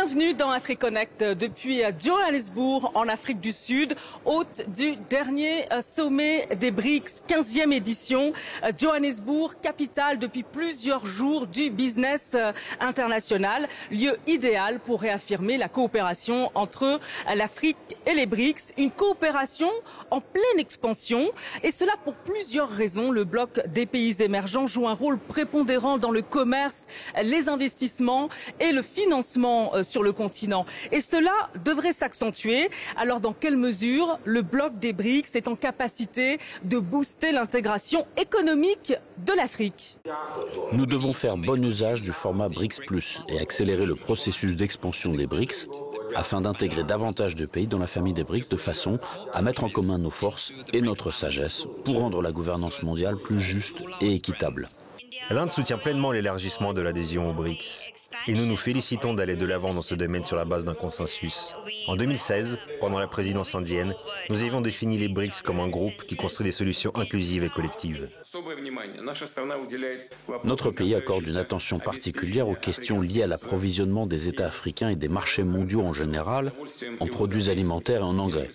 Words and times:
Bienvenue 0.00 0.32
dans 0.32 0.52
AfriConnect 0.52 1.24
depuis 1.24 1.82
Johannesburg 1.98 2.92
en 2.94 3.08
Afrique 3.08 3.40
du 3.40 3.50
Sud, 3.50 3.96
hôte 4.24 4.64
du 4.68 4.94
dernier 5.10 5.66
sommet 5.82 6.46
des 6.54 6.70
BRICS, 6.70 7.24
15e 7.28 7.72
édition. 7.72 8.32
Johannesburg, 8.78 9.54
capitale 9.60 10.20
depuis 10.20 10.44
plusieurs 10.44 11.04
jours 11.04 11.48
du 11.48 11.70
business 11.70 12.36
international, 12.78 13.68
lieu 13.90 14.16
idéal 14.28 14.78
pour 14.78 15.00
réaffirmer 15.00 15.58
la 15.58 15.68
coopération 15.68 16.52
entre 16.54 17.00
l'Afrique 17.34 17.76
et 18.06 18.14
les 18.14 18.26
BRICS, 18.26 18.74
une 18.78 18.92
coopération 18.92 19.70
en 20.12 20.20
pleine 20.20 20.60
expansion 20.60 21.28
et 21.64 21.72
cela 21.72 21.94
pour 22.04 22.14
plusieurs 22.14 22.70
raisons. 22.70 23.10
Le 23.10 23.24
bloc 23.24 23.60
des 23.66 23.86
pays 23.86 24.22
émergents 24.22 24.68
joue 24.68 24.86
un 24.86 24.94
rôle 24.94 25.18
prépondérant 25.18 25.98
dans 25.98 26.12
le 26.12 26.22
commerce, 26.22 26.86
les 27.20 27.48
investissements 27.48 28.28
et 28.60 28.70
le 28.70 28.82
financement 28.82 29.72
sur 29.88 30.02
le 30.02 30.12
continent. 30.12 30.66
Et 30.92 31.00
cela 31.00 31.50
devrait 31.64 31.92
s'accentuer. 31.92 32.70
Alors 32.96 33.20
dans 33.20 33.32
quelle 33.32 33.56
mesure 33.56 34.18
le 34.24 34.42
bloc 34.42 34.78
des 34.78 34.92
BRICS 34.92 35.34
est 35.34 35.48
en 35.48 35.56
capacité 35.56 36.38
de 36.64 36.78
booster 36.78 37.32
l'intégration 37.32 38.06
économique 38.16 38.94
de 39.26 39.32
l'Afrique? 39.32 39.98
Nous 40.72 40.86
devons 40.86 41.12
faire 41.12 41.36
bon 41.36 41.64
usage 41.64 42.02
du 42.02 42.12
format 42.12 42.48
BRICS 42.48 42.80
et 43.28 43.40
accélérer 43.40 43.86
le 43.86 43.94
processus 43.94 44.54
d'expansion 44.54 45.10
des 45.10 45.26
BRICS 45.26 45.66
afin 46.14 46.40
d'intégrer 46.40 46.84
davantage 46.84 47.34
de 47.34 47.46
pays 47.46 47.66
dans 47.66 47.78
la 47.78 47.86
famille 47.86 48.14
des 48.14 48.24
BRICS 48.24 48.48
de 48.48 48.56
façon 48.56 48.98
à 49.32 49.42
mettre 49.42 49.64
en 49.64 49.68
commun 49.68 49.98
nos 49.98 50.10
forces 50.10 50.52
et 50.72 50.80
notre 50.80 51.10
sagesse 51.10 51.66
pour 51.84 51.98
rendre 51.98 52.22
la 52.22 52.32
gouvernance 52.32 52.82
mondiale 52.82 53.16
plus 53.16 53.40
juste 53.40 53.82
et 54.00 54.14
équitable. 54.14 54.68
L'Inde 55.30 55.50
soutient 55.50 55.76
pleinement 55.76 56.10
l'élargissement 56.10 56.72
de 56.72 56.80
l'adhésion 56.80 57.28
aux 57.28 57.34
BRICS 57.34 57.92
et 58.28 58.32
nous 58.32 58.46
nous 58.46 58.56
félicitons 58.56 59.12
d'aller 59.12 59.36
de 59.36 59.44
l'avant 59.44 59.74
dans 59.74 59.82
ce 59.82 59.94
domaine 59.94 60.24
sur 60.24 60.36
la 60.36 60.46
base 60.46 60.64
d'un 60.64 60.74
consensus. 60.74 61.54
En 61.86 61.96
2016, 61.96 62.58
pendant 62.80 62.98
la 62.98 63.06
présidence 63.06 63.54
indienne, 63.54 63.94
nous 64.30 64.42
avions 64.42 64.62
défini 64.62 64.96
les 64.96 65.08
BRICS 65.08 65.42
comme 65.44 65.60
un 65.60 65.68
groupe 65.68 66.02
qui 66.04 66.16
construit 66.16 66.46
des 66.46 66.52
solutions 66.52 66.92
inclusives 66.94 67.44
et 67.44 67.50
collectives. 67.50 68.08
Notre 70.44 70.70
pays 70.70 70.94
accorde 70.94 71.26
une 71.26 71.36
attention 71.36 71.78
particulière 71.78 72.48
aux 72.48 72.54
questions 72.54 73.00
liées 73.02 73.22
à 73.22 73.26
l'approvisionnement 73.26 74.06
des 74.06 74.28
États 74.28 74.46
africains 74.46 74.88
et 74.88 74.96
des 74.96 75.08
marchés 75.08 75.44
mondiaux 75.44 75.82
en 75.82 75.92
général, 75.92 76.52
en 77.00 77.06
produits 77.06 77.50
alimentaires 77.50 78.00
et 78.00 78.04
en 78.04 78.18
engrais. 78.18 78.48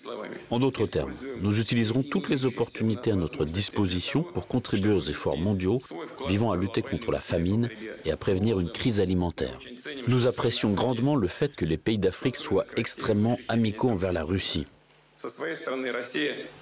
En 0.49 0.59
d'autres 0.59 0.87
termes, 0.87 1.13
nous 1.41 1.59
utiliserons 1.59 2.03
toutes 2.03 2.30
les 2.30 2.45
opportunités 2.45 3.11
à 3.11 3.15
notre 3.15 3.45
disposition 3.45 4.23
pour 4.23 4.47
contribuer 4.47 4.93
aux 4.93 5.02
efforts 5.02 5.37
mondiaux 5.37 5.80
visant 6.27 6.52
à 6.52 6.58
contre 6.81 7.11
la 7.11 7.19
famine 7.19 7.69
et 8.06 8.11
à 8.11 8.17
prévenir 8.17 8.59
une 8.59 8.72
crise 8.72 9.00
alimentaire. 9.00 9.59
Nous 10.08 10.28
apprécions 10.28 10.72
grandement 10.72 11.16
le 11.16 11.28
fait 11.28 11.55
que 11.55 11.66
les 11.66 11.78
pays 11.78 11.97
d'Afrique 11.97 12.36
soient 12.36 12.66
extrêmement 12.75 13.38
amicaux 13.47 13.89
envers 13.89 14.14
la 14.14 14.23
Russie. 14.23 14.66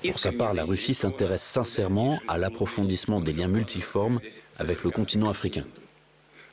Pour 0.03 0.19
sa 0.19 0.31
part, 0.31 0.53
la 0.53 0.65
Russie 0.65 0.93
s'intéresse 0.93 1.41
sincèrement 1.41 2.19
à 2.27 2.37
l'approfondissement 2.37 3.19
des 3.21 3.33
liens 3.33 3.47
multiformes 3.47 4.19
avec 4.57 4.83
le 4.83 4.91
continent 4.91 5.29
africain. 5.29 5.65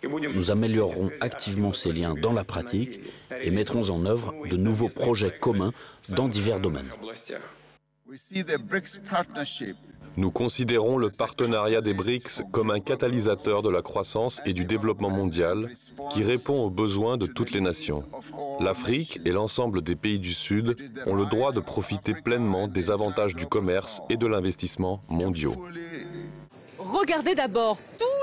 Nous 0.03 0.51
améliorerons 0.51 1.11
activement 1.21 1.73
ces 1.73 1.93
liens 1.93 2.15
dans 2.15 2.33
la 2.33 2.45
pratique 2.45 3.01
et 3.43 3.51
mettrons 3.51 3.91
en 3.91 4.07
œuvre 4.07 4.35
de 4.49 4.57
nouveaux 4.57 4.89
projets 4.89 5.37
communs 5.39 5.73
dans 6.11 6.29
divers 6.29 6.61
domaines. 6.61 6.91
Nous 10.19 10.33
considérons 10.33 10.97
le 10.97 11.11
partenariat 11.11 11.81
des 11.81 11.95
BRICS 11.95 12.43
comme 12.51 12.73
un 12.73 12.81
catalyseur 12.81 13.63
de 13.63 13.69
la 13.69 13.83
croissance 13.83 14.43
et 14.45 14.53
du 14.53 14.65
développement 14.65 15.11
mondial 15.11 15.71
qui 16.11 16.25
répond 16.25 16.61
aux 16.65 16.71
besoins 16.71 17.17
de 17.17 17.27
toutes 17.27 17.53
les 17.53 17.61
nations. 17.61 18.03
L'Afrique 18.59 19.21
et 19.25 19.31
l'ensemble 19.31 19.81
des 19.81 19.95
pays 19.95 20.19
du 20.19 20.35
Sud 20.35 20.75
ont 21.07 21.15
le 21.15 21.25
droit 21.25 21.53
de 21.53 21.61
profiter 21.61 22.15
pleinement 22.15 22.67
des 22.67 22.91
avantages 22.91 23.37
du 23.37 23.47
commerce 23.47 24.03
et 24.11 24.17
de 24.17 24.27
l'investissement 24.27 25.01
mondiaux. 25.09 25.55
Regardez 26.81 27.37
d'abord, 27.37 27.79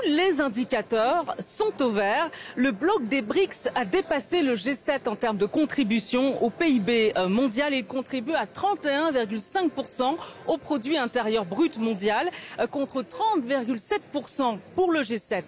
les 0.06 0.40
indicateurs 0.40 1.34
sont 1.40 1.82
au 1.82 1.90
vert. 1.90 2.30
Le 2.54 2.72
bloc 2.72 3.04
des 3.04 3.22
BRICS 3.22 3.68
a 3.74 3.84
dépassé 3.84 4.42
le 4.42 4.54
G7 4.54 5.08
en 5.08 5.16
termes 5.16 5.36
de 5.36 5.46
contribution 5.46 6.42
au 6.42 6.50
PIB 6.50 7.14
mondial. 7.28 7.74
Il 7.74 7.84
contribue 7.84 8.34
à 8.34 8.46
31,5% 8.46 10.16
au 10.46 10.58
produit 10.58 10.96
intérieur 10.96 11.44
brut 11.44 11.78
mondial 11.78 12.30
contre 12.70 13.02
30,7% 13.02 14.58
pour 14.74 14.92
le 14.92 15.00
G7 15.00 15.42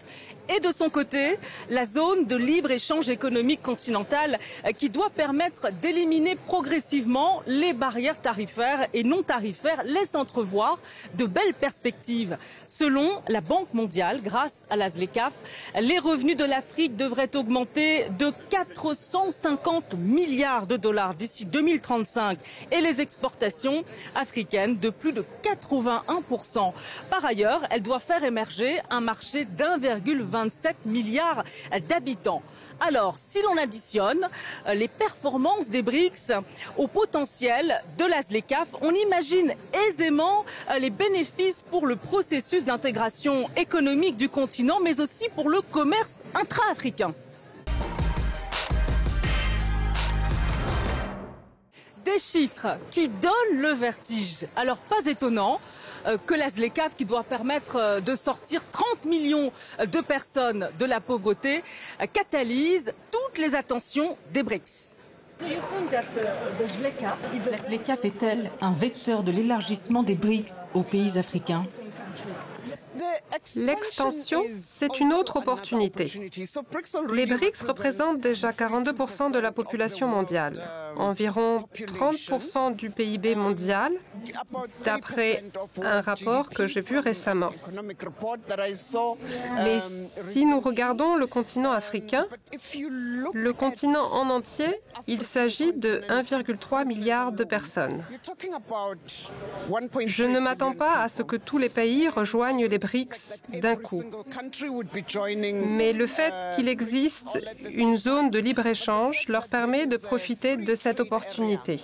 et 0.48 0.60
de 0.60 0.72
son 0.72 0.91
côté 0.91 1.38
la 1.70 1.84
zone 1.84 2.26
de 2.26 2.36
libre-échange 2.36 3.09
économique 3.09 3.62
continentale 3.62 4.38
qui 4.78 4.91
doit 4.91 5.10
permettre 5.10 5.69
d'éliminer 5.82 6.36
progressivement 6.36 7.42
les 7.47 7.72
barrières 7.72 8.20
tarifaires 8.20 8.87
et 8.94 9.03
non 9.03 9.22
tarifaires 9.22 9.82
laisse 9.84 10.14
entrevoir 10.14 10.78
de 11.14 11.26
belles 11.26 11.54
perspectives. 11.54 12.37
Selon 12.66 13.22
la 13.28 13.41
Banque 13.41 13.72
mondiale, 13.75 14.20
grâce 14.22 14.66
à 14.70 14.76
la 14.76 14.91
ZLECAF, 14.91 15.32
les 15.81 15.98
revenus 15.98 16.37
de 16.37 16.44
l'Afrique 16.44 16.97
devraient 16.97 17.34
augmenter 17.37 18.06
de 18.19 18.32
450 18.50 19.94
milliards 19.94 20.66
de 20.66 20.76
dollars 20.76 21.14
d'ici 21.14 21.44
2035 21.44 22.38
et 22.70 22.81
les 22.81 23.00
exportations 23.00 23.84
africaines 24.14 24.78
de 24.78 24.91
plus 24.91 25.12
de 25.12 25.25
81%. 25.42 26.72
Par 27.10 27.25
ailleurs, 27.25 27.62
elle 27.70 27.82
doit 27.82 27.98
faire 28.00 28.25
émerger 28.25 28.81
un 28.91 29.00
marché 29.00 29.44
d'1,20 29.44 30.38
27 30.38 30.87
milliards 30.87 31.43
d'habitants. 31.88 32.43
Alors, 32.81 33.16
si 33.19 33.43
l'on 33.43 33.56
additionne 33.56 34.28
les 34.72 34.87
performances 34.87 35.69
des 35.69 35.82
BRICS 35.82 36.32
au 36.76 36.87
potentiel 36.87 37.82
de 37.99 38.04
la 38.04 38.22
ZLECAF, 38.22 38.69
on 38.81 38.94
imagine 38.94 39.53
aisément 39.88 40.44
les 40.78 40.91
bénéfices 40.91 41.62
pour 41.62 41.87
le 41.88 41.97
processus 41.97 42.65
d'intégration 42.65 43.49
économique 43.56 44.15
du 44.15 44.28
continent, 44.28 44.78
mais 44.81 45.00
aussi 45.00 45.28
pour 45.34 45.49
le 45.50 45.60
commerce 45.60 46.22
intra-africain. 46.34 47.12
Des 52.05 52.20
chiffres 52.20 52.78
qui 52.93 53.09
donnent 53.09 53.60
le 53.60 53.72
vertige. 53.72 54.47
Alors, 54.55 54.78
pas 54.78 55.05
étonnant 55.06 55.60
que 56.26 56.34
la 56.34 56.50
ZLECAF, 56.50 56.94
qui 56.94 57.04
doit 57.04 57.25
permettre 57.25 58.00
de 58.00 58.14
sortir 58.14 58.62
30 58.70 59.04
millions 59.04 59.53
de 59.81 60.00
personnes 60.00 60.69
de 60.78 60.84
la 60.84 61.00
pauvreté, 61.00 61.62
catalyse 62.12 62.92
toutes 63.10 63.38
les 63.38 63.54
attentions 63.54 64.16
des 64.32 64.42
BRICS. 64.42 64.98
La 65.41 65.48
ZLECAF 67.58 68.04
est-elle 68.04 68.50
un 68.60 68.72
vecteur 68.72 69.22
de 69.22 69.31
l'élargissement 69.31 70.03
des 70.03 70.14
BRICS 70.14 70.69
aux 70.75 70.82
pays 70.82 71.19
africains 71.19 71.64
L'extension, 73.56 74.42
c'est 74.54 75.00
une 75.00 75.12
autre 75.12 75.36
opportunité. 75.36 76.06
Les 77.12 77.26
BRICS 77.26 77.62
représentent 77.66 78.20
déjà 78.20 78.50
42% 78.50 79.31
de 79.31 79.38
la 79.38 79.53
population 79.53 80.09
mondiale, 80.09 80.60
environ 80.97 81.58
30% 81.75 82.75
du 82.75 82.91
PIB 82.91 83.34
mondial, 83.34 83.92
d'après 84.84 85.44
un 85.82 86.00
rapport 86.00 86.50
que 86.50 86.66
j'ai 86.66 86.81
vu 86.81 86.98
récemment. 86.98 87.53
Mais 89.64 89.78
si 89.81 90.44
nous 90.44 90.60
regardons 90.60 91.14
le 91.16 91.26
continent 91.26 91.72
africain, 91.72 92.26
le 93.32 93.53
continent 93.53 94.06
en 94.12 94.31
entier, 94.31 94.81
il 95.06 95.22
s'agit 95.22 95.72
de 95.72 96.03
1,3 96.08 96.87
milliard 96.87 97.32
de 97.32 97.44
personnes. 97.44 98.04
Je 100.06 100.25
ne 100.25 100.41
m'attends 100.41 100.75
pas 100.75 101.00
à 101.00 101.08
ce 101.08 101.22
que 101.22 101.37
tous 101.37 101.58
les 101.58 101.69
pays 101.69 102.08
rejoignent 102.08 102.67
les 102.67 102.78
BRICS 102.78 102.88
d'un 103.62 103.76
coup. 103.76 104.02
Mais 105.76 105.93
le 105.93 106.06
fait 106.06 106.32
qu'il 106.55 106.69
existe 106.69 107.38
une 107.75 107.96
zone 107.96 108.31
de 108.31 108.38
libre-échange 108.38 109.29
leur 109.29 109.49
permet 109.49 109.87
de 109.87 109.96
profiter 109.96 110.56
de 110.56 110.75
cette 110.75 111.00
opportunité. 111.00 111.81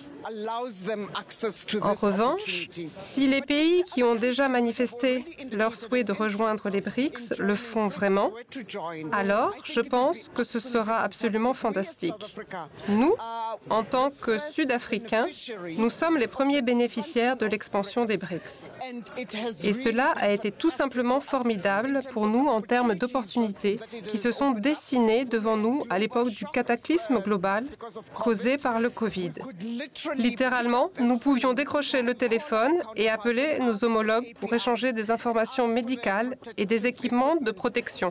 En 1.83 1.93
revanche, 1.93 2.69
si 2.87 3.27
les 3.27 3.43
pays 3.43 3.85
qui 3.85 4.03
ont 4.03 4.15
déjà 4.15 4.49
manifesté 4.49 5.25
leur 5.53 5.75
souhait 5.75 6.05
de 6.05 6.13
rejoindre 6.13 6.69
les 6.71 6.81
BRICS 6.81 7.35
le 7.39 7.55
font 7.55 7.89
vraiment, 7.89 8.31
alors 9.13 9.55
je 9.65 9.81
pense 9.81 10.31
que 10.35 10.45
ce 10.45 10.61
sera 10.61 11.01
absolument 11.03 11.55
fantastique. 11.55 12.37
Nous, 12.89 13.15
en 13.69 13.85
tant 13.85 14.11
que 14.11 14.39
Sud-Africains, 14.51 15.27
nous 15.77 15.91
sommes 15.91 16.17
les 16.17 16.27
premiers 16.27 16.63
bénéficiaires 16.63 17.37
de 17.37 17.47
l'expansion 17.47 18.05
des 18.05 18.17
BRICS. 18.17 18.71
Et 19.65 19.73
cela 19.73 20.13
a 20.17 20.31
été 20.31 20.51
tout 20.51 20.71
simplement 20.71 20.94
simplement 20.95 21.21
formidable 21.21 21.99
pour 22.13 22.29
nous 22.29 22.47
en 22.47 22.61
termes 22.61 22.95
d'opportunités 22.95 23.81
qui 24.07 24.17
se 24.17 24.31
sont 24.31 24.53
dessinées 24.53 25.25
devant 25.25 25.57
nous 25.57 25.83
à 25.91 25.99
l'époque 25.99 26.29
du 26.29 26.45
cataclysme 26.45 27.19
global 27.19 27.65
causé 28.15 28.59
par 28.59 28.79
le 28.79 28.91
Covid. 28.91 29.33
Littéralement, 30.15 30.93
nous 31.01 31.19
pouvions 31.19 31.53
décrocher 31.53 32.03
le 32.03 32.15
téléphone 32.15 32.75
et 32.95 33.11
appeler 33.11 33.59
nos 33.59 33.83
homologues 33.85 34.35
pour 34.39 34.53
échanger 34.55 34.93
des 34.93 35.11
informations 35.11 35.67
médicales 35.67 36.37
et 36.57 36.65
des 36.65 36.87
équipements 36.87 37.35
de 37.41 37.51
protection. 37.51 38.11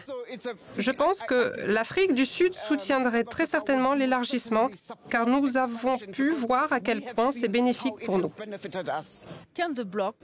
Je 0.77 0.91
pense 0.91 1.19
que 1.21 1.53
l'Afrique 1.65 2.13
du 2.13 2.25
Sud 2.25 2.53
soutiendrait 2.53 3.23
très 3.23 3.45
certainement 3.45 3.93
l'élargissement 3.93 4.67
car 5.09 5.25
nous 5.25 5.55
avons 5.55 5.97
pu 6.11 6.31
voir 6.31 6.73
à 6.73 6.81
quel 6.81 7.01
point 7.01 7.31
c'est 7.31 7.47
bénéfique 7.47 7.97
pour 8.05 8.17
nous. 8.17 8.31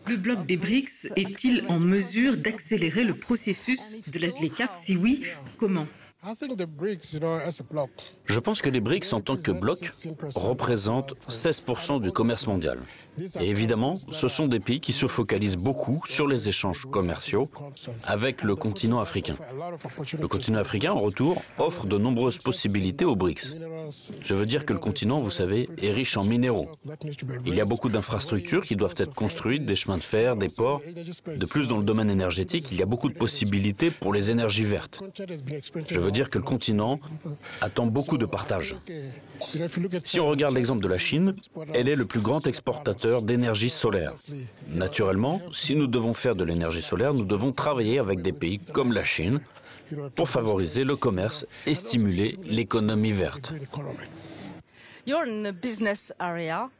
Le 0.07 0.17
bloc 0.17 0.45
des 0.45 0.57
BRICS 0.57 1.07
est-il 1.15 1.65
en 1.69 1.79
mesure 1.79 2.35
d'accélérer 2.39 3.03
le 3.03 3.13
processus 3.13 3.97
de 4.07 4.19
la 4.19 4.29
ZLECAF 4.29 4.81
Si 4.83 4.95
oui, 4.95 5.21
comment? 5.57 5.87
Je 8.25 8.39
pense 8.39 8.61
que 8.61 8.69
les 8.69 8.81
BRICS 8.81 9.13
en 9.13 9.21
tant 9.21 9.37
que 9.37 9.51
bloc 9.51 9.89
représentent 10.35 11.13
16% 11.29 12.01
du 12.01 12.11
commerce 12.11 12.45
mondial. 12.45 12.79
Et 13.39 13.49
évidemment, 13.49 13.95
ce 13.95 14.27
sont 14.27 14.47
des 14.47 14.59
pays 14.59 14.81
qui 14.81 14.91
se 14.91 15.07
focalisent 15.07 15.55
beaucoup 15.55 16.03
sur 16.09 16.27
les 16.27 16.49
échanges 16.49 16.85
commerciaux 16.91 17.49
avec 18.03 18.43
le 18.43 18.55
continent 18.55 18.99
africain. 18.99 19.35
Le 20.19 20.27
continent 20.27 20.59
africain, 20.59 20.91
en 20.91 20.97
retour, 20.97 21.41
offre 21.57 21.85
de 21.85 21.97
nombreuses 21.97 22.37
possibilités 22.37 23.05
aux 23.05 23.15
BRICS. 23.15 23.55
Je 24.21 24.35
veux 24.35 24.45
dire 24.45 24.65
que 24.65 24.73
le 24.73 24.79
continent, 24.79 25.21
vous 25.21 25.31
savez, 25.31 25.69
est 25.81 25.91
riche 25.91 26.17
en 26.17 26.25
minéraux. 26.25 26.69
Il 27.45 27.55
y 27.55 27.61
a 27.61 27.65
beaucoup 27.65 27.89
d'infrastructures 27.89 28.65
qui 28.65 28.75
doivent 28.75 28.95
être 28.97 29.13
construites, 29.13 29.65
des 29.65 29.75
chemins 29.75 29.97
de 29.97 30.03
fer, 30.03 30.35
des 30.35 30.49
ports. 30.49 30.81
De 30.85 31.45
plus, 31.45 31.67
dans 31.67 31.77
le 31.77 31.83
domaine 31.83 32.09
énergétique, 32.09 32.71
il 32.71 32.77
y 32.77 32.83
a 32.83 32.85
beaucoup 32.85 33.09
de 33.09 33.17
possibilités 33.17 33.89
pour 33.89 34.13
les 34.13 34.31
énergies 34.31 34.65
vertes. 34.65 35.01
Je 35.89 35.99
veux 35.99 36.08
dire 36.11 36.29
que 36.29 36.37
le 36.37 36.43
continent 36.43 36.99
attend 37.61 37.85
beaucoup 37.87 38.17
de 38.17 38.25
partage. 38.25 38.75
Si 40.03 40.19
on 40.19 40.27
regarde 40.27 40.55
l'exemple 40.55 40.83
de 40.83 40.87
la 40.87 40.97
Chine, 40.97 41.35
elle 41.73 41.87
est 41.87 41.95
le 41.95 42.05
plus 42.05 42.19
grand 42.19 42.45
exportateur 42.47 43.21
d'énergie 43.21 43.69
solaire. 43.69 44.13
Naturellement, 44.69 45.41
si 45.53 45.75
nous 45.75 45.87
devons 45.87 46.13
faire 46.13 46.35
de 46.35 46.43
l'énergie 46.43 46.81
solaire, 46.81 47.13
nous 47.13 47.25
devons 47.25 47.51
travailler 47.51 47.99
avec 47.99 48.21
des 48.21 48.33
pays 48.33 48.59
comme 48.59 48.93
la 48.93 49.03
Chine 49.03 49.39
pour 50.15 50.29
favoriser 50.29 50.83
le 50.83 50.95
commerce 50.95 51.45
et 51.65 51.75
stimuler 51.75 52.37
l'économie 52.45 53.11
verte. 53.11 53.53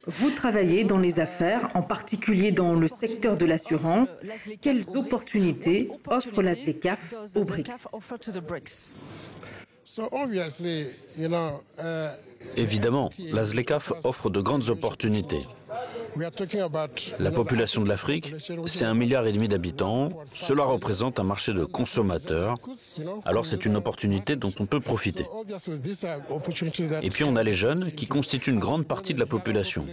Vous 0.08 0.32
travaillez 0.32 0.84
dans 0.84 0.98
les 0.98 1.20
affaires, 1.20 1.70
en 1.74 1.82
particulier 1.82 2.52
dans 2.52 2.76
le 2.76 2.88
secteur 2.88 3.38
de 3.38 3.46
l'assurance. 3.46 4.22
Quelles 4.62 4.84
opportunités 4.96 5.90
offre 6.08 6.42
la 6.42 6.56
SDCAF 6.56 7.16
aux 7.36 7.46
BRICS? 7.46 7.88
Évidemment, 12.56 13.10
la 13.18 13.44
ZLECAF 13.44 13.94
offre 14.04 14.30
de 14.30 14.40
grandes 14.40 14.70
opportunités. 14.70 15.46
La 17.20 17.32
population 17.32 17.82
de 17.82 17.90
l'Afrique, 17.90 18.36
c'est 18.66 18.86
un 18.86 18.94
milliard 18.94 19.26
et 19.28 19.32
demi 19.32 19.48
d'habitants. 19.48 20.10
Cela 20.34 20.64
représente 20.64 21.20
un 21.20 21.24
marché 21.24 21.54
de 21.54 21.64
consommateurs. 21.66 22.58
Alors 23.26 23.46
c'est 23.46 23.66
une 23.66 23.76
opportunité 23.76 24.36
dont 24.36 24.52
on 24.60 24.66
peut 24.66 24.80
profiter. 24.80 25.26
Et 27.02 27.10
puis 27.10 27.24
on 27.24 27.36
a 27.36 27.44
les 27.44 27.54
jeunes 27.54 27.92
qui 27.92 28.06
constituent 28.06 28.52
une 28.52 28.60
grande 28.60 28.88
partie 28.88 29.14
de 29.14 29.20
la 29.20 29.26
population. 29.26 29.86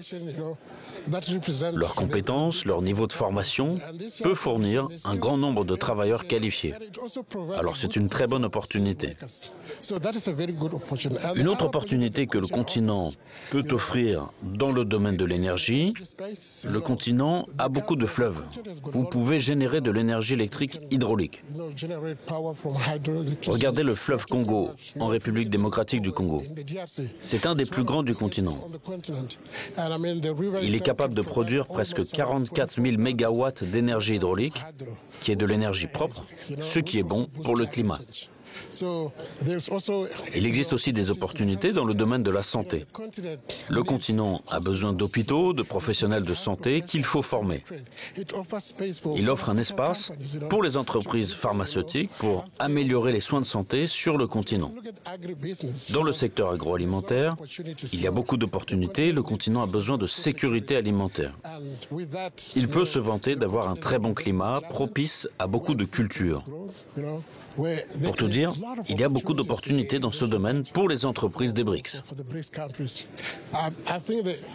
Leurs 1.75 1.95
compétences, 1.95 2.65
leur 2.65 2.83
niveau 2.83 3.07
de 3.07 3.13
formation 3.13 3.79
peut 4.23 4.35
fournir 4.35 4.89
un 5.05 5.17
grand 5.17 5.37
nombre 5.37 5.65
de 5.65 5.77
travailleurs 5.77 6.27
qualifiés. 6.27 6.75
Alors 7.57 7.77
c'est 7.77 7.97
une 7.97 8.09
très 8.09 8.27
bonne 8.27 8.45
opportunité. 8.45 9.17
Une 11.37 11.49
autre 11.49 11.67
opportunité 11.67 12.27
que 12.27 12.39
le 12.39 12.47
continent 12.47 13.11
peut 13.51 13.65
offrir 13.71 14.31
dans 14.43 14.73
le 14.73 14.85
domaine 14.85 15.17
de 15.17 15.25
l'énergie, 15.25 15.95
le 16.19 16.81
continent 16.81 17.47
a 17.59 17.69
beaucoup 17.69 17.97
de 17.97 18.07
fleuves. 18.07 18.43
Vous 18.85 19.05
pouvez 19.05 19.39
générer 19.39 19.81
de 19.81 19.91
l'énergie 19.91 20.35
électrique 20.35 20.81
hydraulique. 20.91 21.43
Regardez 23.47 23.83
le 23.83 23.95
fleuve 23.95 24.27
Congo 24.27 24.71
en 24.99 25.09
République 25.09 25.51
démocratique 25.51 26.03
du 26.03 26.13
Congo. 26.13 26.43
C'est 27.21 27.47
un 27.47 27.55
des 27.55 27.67
plus 27.67 27.85
grands 27.85 28.03
du 28.03 28.15
continent. 28.15 28.59
Il 30.63 30.75
est 30.75 30.85
capable 30.85 31.15
de 31.15 31.23
produire 31.23 31.67
presque 31.67 32.07
44 32.11 32.83
000 32.83 32.97
mégawatts 32.99 33.65
d'énergie 33.65 34.17
hydraulique, 34.17 34.63
qui 35.21 35.33
est 35.33 35.37
de 35.37 35.47
l'énergie 35.47 35.87
propre, 35.87 36.25
ce 36.61 36.79
qui 36.79 36.99
est 36.99 37.03
bon 37.03 37.27
pour 37.43 37.57
le 37.57 37.67
climat. 37.67 37.99
Il 40.35 40.47
existe 40.47 40.73
aussi 40.73 40.93
des 40.93 41.11
opportunités 41.11 41.73
dans 41.73 41.85
le 41.85 41.95
domaine 41.95 42.23
de 42.23 42.31
la 42.31 42.43
santé. 42.43 42.87
Le 43.69 43.83
continent 43.83 44.43
a 44.49 44.61
besoin 44.61 44.93
d'hôpitaux, 44.93 45.53
de 45.53 45.63
professionnels 45.63 46.25
de 46.25 46.35
santé 46.35 46.83
qu'il 46.83 47.05
faut 47.05 47.23
former. 47.23 47.63
Il 49.17 49.31
offre 49.31 49.51
un 49.51 49.57
espace 49.57 50.13
pour 50.51 50.63
les 50.63 50.77
entreprises 50.77 51.33
pharmaceutiques 51.33 52.11
pour 52.19 52.45
améliorer 52.59 53.13
les 53.13 53.21
soins 53.21 53.41
de 53.41 53.47
santé 53.47 53.87
sur 53.87 54.17
le 54.19 54.27
continent. 54.27 54.73
Dans 55.93 56.03
le 56.03 56.13
secteur 56.13 56.51
agroalimentaire, 56.51 57.37
il 57.93 58.01
y 58.01 58.07
a 58.07 58.11
beaucoup 58.11 58.37
d'opportunités. 58.37 59.13
Le 59.13 59.23
continent 59.23 59.63
a 59.63 59.67
besoin 59.67 59.99
de 59.99 60.07
sécurité 60.07 60.77
alimentaire. 60.77 61.33
Il 62.55 62.69
peut 62.69 62.85
se 62.85 62.99
vanter 62.99 63.37
d'avoir 63.37 63.69
un 63.69 63.77
très 63.77 63.99
bon 63.99 64.15
climat 64.15 64.61
propice 64.69 65.29
à 65.39 65.47
beaucoup 65.47 65.75
de 65.75 65.85
cultures. 65.85 66.45
Pour 68.03 68.15
tout 68.17 68.29
dire, 68.29 68.46
il 68.89 69.01
y 69.01 69.05
a 69.05 69.09
beaucoup 69.09 69.35
d'opportunités 69.35 69.99
dans 69.99 70.11
ce 70.11 70.25
domaine 70.25 70.65
pour 70.65 70.89
les 70.89 71.05
entreprises 71.05 71.55
des 71.55 71.65
BRICS. 71.65 72.03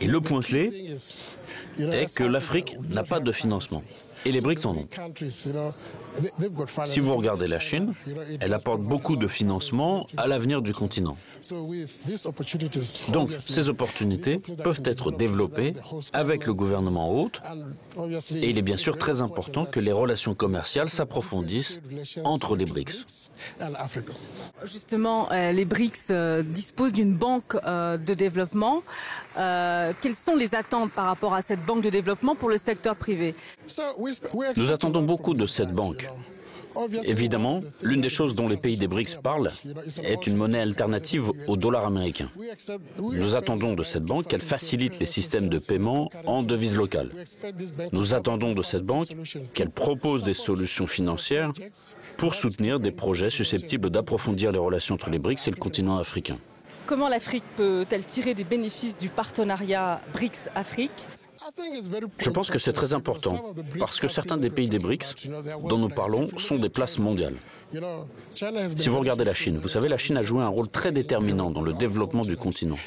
Et 0.01 0.07
le 0.07 0.21
point 0.21 0.41
clé 0.41 0.95
est 1.79 2.15
que 2.15 2.23
l'Afrique 2.23 2.77
n'a 2.89 3.03
pas 3.03 3.19
de 3.19 3.31
financement. 3.31 3.83
Et 4.25 4.31
les 4.31 4.41
BRICS 4.41 4.65
en 4.65 4.75
ont. 4.75 4.87
Si 6.85 6.99
vous 6.99 7.15
regardez 7.15 7.47
la 7.47 7.59
Chine, 7.59 7.93
elle 8.39 8.53
apporte 8.53 8.81
beaucoup 8.81 9.15
de 9.15 9.27
financement 9.27 10.07
à 10.17 10.27
l'avenir 10.27 10.61
du 10.61 10.73
continent. 10.73 11.17
Donc, 13.09 13.31
ces 13.39 13.69
opportunités 13.69 14.37
peuvent 14.37 14.81
être 14.85 15.11
développées 15.11 15.73
avec 16.13 16.45
le 16.45 16.53
gouvernement 16.53 17.11
hôte 17.11 17.41
et 18.35 18.49
il 18.49 18.57
est 18.57 18.61
bien 18.61 18.77
sûr 18.77 18.97
très 18.97 19.21
important 19.21 19.65
que 19.65 19.79
les 19.79 19.91
relations 19.91 20.35
commerciales 20.35 20.89
s'approfondissent 20.89 21.79
entre 22.23 22.55
les 22.55 22.65
BRICS. 22.65 23.31
Justement, 24.65 25.31
euh, 25.31 25.51
les 25.51 25.65
BRICS 25.65 26.11
euh, 26.11 26.43
disposent 26.43 26.93
d'une 26.93 27.15
banque 27.15 27.55
euh, 27.65 27.97
de 27.97 28.13
développement. 28.13 28.83
Quelles 29.35 30.15
sont 30.15 30.35
les 30.35 30.55
attentes 30.55 30.91
par 30.91 31.05
rapport 31.05 31.33
à 31.33 31.41
cette 31.41 31.65
banque 31.65 31.83
de 31.83 31.89
développement 31.89 32.35
pour 32.35 32.49
le 32.49 32.57
secteur 32.57 32.95
privé? 32.95 33.35
Nous 34.57 34.71
attendons 34.71 35.03
beaucoup 35.03 35.33
de 35.33 35.45
cette 35.45 35.71
banque. 35.71 36.07
Évidemment, 37.03 37.59
l'une 37.81 38.01
des 38.01 38.09
choses 38.09 38.35
dont 38.35 38.47
les 38.47 38.57
pays 38.57 38.77
des 38.77 38.87
BRICS 38.87 39.17
parlent 39.21 39.51
est 40.03 40.27
une 40.27 40.35
monnaie 40.35 40.59
alternative 40.59 41.31
au 41.47 41.57
dollar 41.57 41.85
américain. 41.85 42.29
Nous 42.99 43.35
attendons 43.35 43.73
de 43.73 43.83
cette 43.83 44.03
banque 44.03 44.27
qu'elle 44.27 44.41
facilite 44.41 44.99
les 44.99 45.05
systèmes 45.05 45.49
de 45.49 45.59
paiement 45.59 46.09
en 46.25 46.41
devise 46.41 46.77
locale. 46.77 47.11
Nous 47.91 48.13
attendons 48.13 48.53
de 48.53 48.63
cette 48.63 48.83
banque 48.83 49.09
qu'elle 49.53 49.69
propose 49.69 50.23
des 50.23 50.33
solutions 50.33 50.87
financières 50.87 51.51
pour 52.17 52.35
soutenir 52.35 52.79
des 52.79 52.91
projets 52.91 53.29
susceptibles 53.29 53.89
d'approfondir 53.89 54.51
les 54.51 54.59
relations 54.59 54.95
entre 54.95 55.09
les 55.09 55.19
BRICS 55.19 55.47
et 55.47 55.51
le 55.51 55.57
continent 55.57 55.97
africain. 55.97 56.37
Comment 56.91 57.07
l'Afrique 57.07 57.45
peut-elle 57.55 58.05
tirer 58.05 58.33
des 58.33 58.43
bénéfices 58.43 58.99
du 58.99 59.07
partenariat 59.07 60.01
BRICS-Afrique 60.11 61.07
je 62.19 62.29
pense 62.29 62.51
que 62.51 62.59
c'est 62.59 62.73
très 62.73 62.93
important 62.93 63.53
parce 63.79 63.99
que 63.99 64.09
certains 64.09 64.35
des 64.37 64.49
pays 64.49 64.67
des 64.69 64.77
BRICS 64.77 65.29
dont 65.67 65.77
nous 65.77 65.89
parlons 65.89 66.27
sont 66.37 66.57
des 66.57 66.69
places 66.69 66.99
mondiales. 66.99 67.35
Si 68.33 68.89
vous 68.89 68.99
regardez 68.99 69.23
la 69.23 69.33
Chine, 69.33 69.57
vous 69.57 69.67
savez, 69.67 69.87
la 69.87 69.97
Chine 69.97 70.17
a 70.17 70.21
joué 70.21 70.43
un 70.43 70.47
rôle 70.47 70.67
très 70.67 70.91
déterminant 70.91 71.51
dans 71.51 71.61
le 71.61 71.73
développement 71.73 72.23
du 72.23 72.35
continent. 72.35 72.77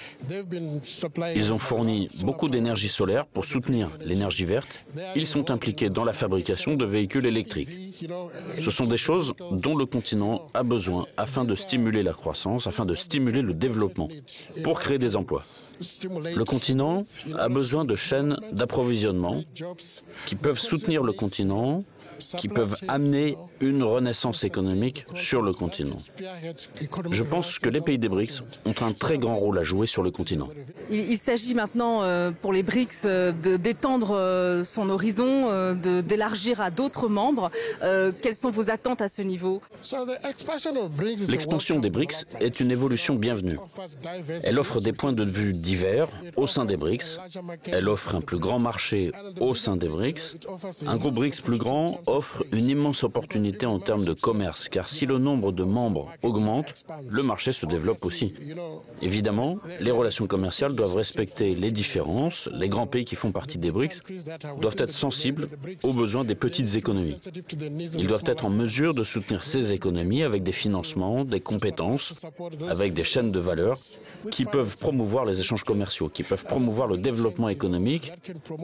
Ils 1.35 1.53
ont 1.53 1.59
fourni 1.59 2.09
beaucoup 2.23 2.49
d'énergie 2.49 2.88
solaire 2.88 3.26
pour 3.26 3.45
soutenir 3.45 3.91
l'énergie 4.00 4.45
verte. 4.45 4.81
Ils 5.17 5.26
sont 5.26 5.50
impliqués 5.50 5.91
dans 5.91 6.05
la 6.05 6.12
fabrication 6.12 6.75
de 6.75 6.85
véhicules 6.85 7.26
électriques. 7.26 7.71
Ce 8.62 8.71
sont 8.71 8.85
des 8.85 8.97
choses 8.97 9.35
dont 9.50 9.76
le 9.76 9.87
continent 9.87 10.49
a 10.55 10.62
besoin 10.62 11.07
afin 11.17 11.45
de 11.45 11.55
stimuler 11.55 12.03
la 12.03 12.12
croissance, 12.12 12.67
afin 12.67 12.85
de 12.85 12.95
stimuler 12.95 13.43
le 13.43 13.55
développement, 13.55 14.09
pour 14.62 14.81
créer 14.81 14.99
des 14.99 15.17
emplois. 15.17 15.45
Le 15.81 16.45
continent 16.45 17.05
a 17.37 17.49
besoin 17.49 17.85
de 17.85 17.97
chaînes 17.97 18.37
d'approvisionnement 18.53 19.43
qui 20.26 20.35
peuvent 20.37 20.59
soutenir 20.59 21.03
le 21.03 21.12
continent 21.12 21.85
qui 22.38 22.49
peuvent 22.49 22.76
amener 22.88 23.37
une 23.61 23.83
renaissance 23.83 24.44
économique 24.44 25.06
sur 25.14 25.42
le 25.42 25.52
continent. 25.52 25.99
Je 27.11 27.23
pense 27.23 27.59
que 27.59 27.68
les 27.68 27.80
pays 27.80 27.99
des 27.99 28.09
BRICS 28.09 28.42
ont 28.64 28.75
un 28.80 28.92
très 28.92 29.18
grand 29.18 29.37
rôle 29.37 29.59
à 29.59 29.62
jouer 29.62 29.87
sur 29.87 30.02
le 30.02 30.11
continent. 30.11 30.49
Il, 30.90 31.16
s'agit 31.16 31.54
maintenant 31.54 32.02
euh, 32.02 32.30
pour 32.30 32.52
les 32.52 32.62
BRICS 32.62 33.04
euh, 33.04 33.33
d'étendre 33.33 34.14
euh, 34.14 34.64
son 34.64 34.90
horizon, 34.90 35.75
d'élargir 35.75 36.61
à 36.61 36.71
d'autres 36.71 37.09
membres. 37.09 37.50
Quelles 37.80 38.37
sont 38.37 38.50
vos 38.50 38.71
attentes 38.71 39.00
à 39.00 39.09
ce 39.09 39.23
niveau? 39.23 39.61
L'expansion 41.28 41.78
des 41.78 41.90
BRICS 41.90 42.26
est 42.40 42.61
une 42.61 42.71
évolution 42.71 43.14
bienvenue. 43.14 43.59
Elle 44.44 44.59
offre 44.59 44.80
des 44.80 44.92
points 44.92 45.12
de 45.12 45.25
vue 45.25 45.52
divers 45.52 46.09
au 46.37 46.47
sein 46.47 46.64
des 46.64 46.76
BRICS. 46.76 47.18
Elle 47.66 47.88
offre 47.88 48.14
un 48.14 48.21
plus 48.21 48.38
grand 48.38 48.59
marché 48.59 49.12
au 49.40 49.54
sein 49.54 49.76
des 49.76 49.88
BRICS. 49.88 50.37
Un 50.87 50.97
groupe 50.97 51.14
BRICS 51.14 51.40
plus 51.42 51.59
grand 51.59 52.00
offre 52.06 52.44
une 52.52 52.68
immense 52.68 53.04
opportunité 53.04 53.66
en 53.66 53.78
termes 53.78 54.04
de 54.04 54.12
commerce, 54.12 54.68
car 54.68 54.88
si 54.88 55.06
le 55.06 55.18
nombre 55.18 55.52
de 55.52 55.64
membres 55.64 56.12
augmente, 56.23 56.84
le 57.08 57.23
marché 57.23 57.52
se 57.52 57.66
développe 57.66 58.04
aussi. 58.04 58.34
Évidemment, 59.02 59.58
les 59.80 59.90
relations 59.90 60.26
commerciales 60.26 60.75
doivent 60.75 60.96
respecter 60.96 61.54
les 61.54 61.70
différences. 61.70 62.49
Les 62.52 62.68
grands 62.68 62.87
pays 62.87 63.04
qui 63.04 63.16
font 63.16 63.32
partie 63.32 63.58
des 63.58 63.70
BRICS 63.70 64.02
doivent 64.61 64.76
être 64.78 64.92
sensibles 64.92 65.49
aux 65.82 65.92
besoins 65.92 66.25
des 66.25 66.34
petites 66.34 66.76
économies. 66.76 67.18
Ils 67.99 68.06
doivent 68.06 68.25
être 68.26 68.44
en 68.44 68.50
mesure 68.50 68.94
de 68.94 69.04
soutenir 69.04 69.44
ces 69.44 69.73
économies 69.73 70.23
avec 70.23 70.42
des 70.42 70.52
financements, 70.52 71.25
des 71.25 71.40
compétences, 71.40 72.26
avec 72.68 72.94
des 72.94 73.04
chaînes 73.04 73.30
de 73.30 73.40
valeur 73.40 73.78
qui 74.30 74.44
peuvent 74.44 74.76
promouvoir 74.76 75.25
les 75.25 75.40
échanges 75.40 75.64
commerciaux, 75.64 76.08
qui 76.08 76.23
peuvent 76.23 76.44
promouvoir 76.44 76.88
le 76.88 76.96
développement 76.96 77.49
économique 77.49 78.12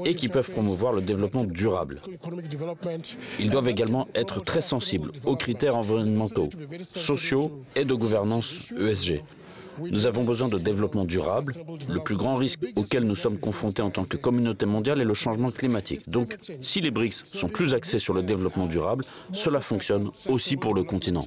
et 0.04 0.14
qui 0.14 0.28
peuvent 0.28 0.50
promouvoir 0.50 0.92
le 0.92 1.02
développement 1.02 1.44
durable. 1.44 2.00
Ils 3.38 3.50
doivent 3.50 3.68
également 3.68 4.08
être 4.14 4.40
très 4.40 4.62
sensibles 4.62 5.12
aux 5.24 5.36
critères 5.36 5.76
environnementaux, 5.76 6.48
sociaux 6.82 7.62
et 7.76 7.84
de 7.84 7.94
gouvernance 7.94 8.54
ESG. 8.78 9.22
Nous 9.80 10.06
avons 10.06 10.24
besoin 10.24 10.48
de 10.48 10.58
développement 10.58 11.04
durable. 11.04 11.54
Le 11.88 12.00
plus 12.00 12.16
grand 12.16 12.34
risque 12.34 12.60
auquel 12.76 13.04
nous 13.04 13.16
sommes 13.16 13.38
confrontés 13.38 13.82
en 13.82 13.90
tant 13.90 14.04
que 14.04 14.16
communauté 14.16 14.66
mondiale 14.66 15.00
est 15.00 15.04
le 15.04 15.14
changement 15.14 15.50
climatique. 15.50 16.08
Donc, 16.08 16.36
si 16.60 16.80
les 16.80 16.90
BRICS 16.90 17.22
sont 17.24 17.48
plus 17.48 17.74
axés 17.74 17.98
sur 17.98 18.14
le 18.14 18.22
développement 18.22 18.66
durable, 18.66 19.04
cela 19.32 19.60
fonctionne 19.60 20.10
aussi 20.28 20.56
pour 20.56 20.74
le 20.74 20.84
continent. 20.84 21.26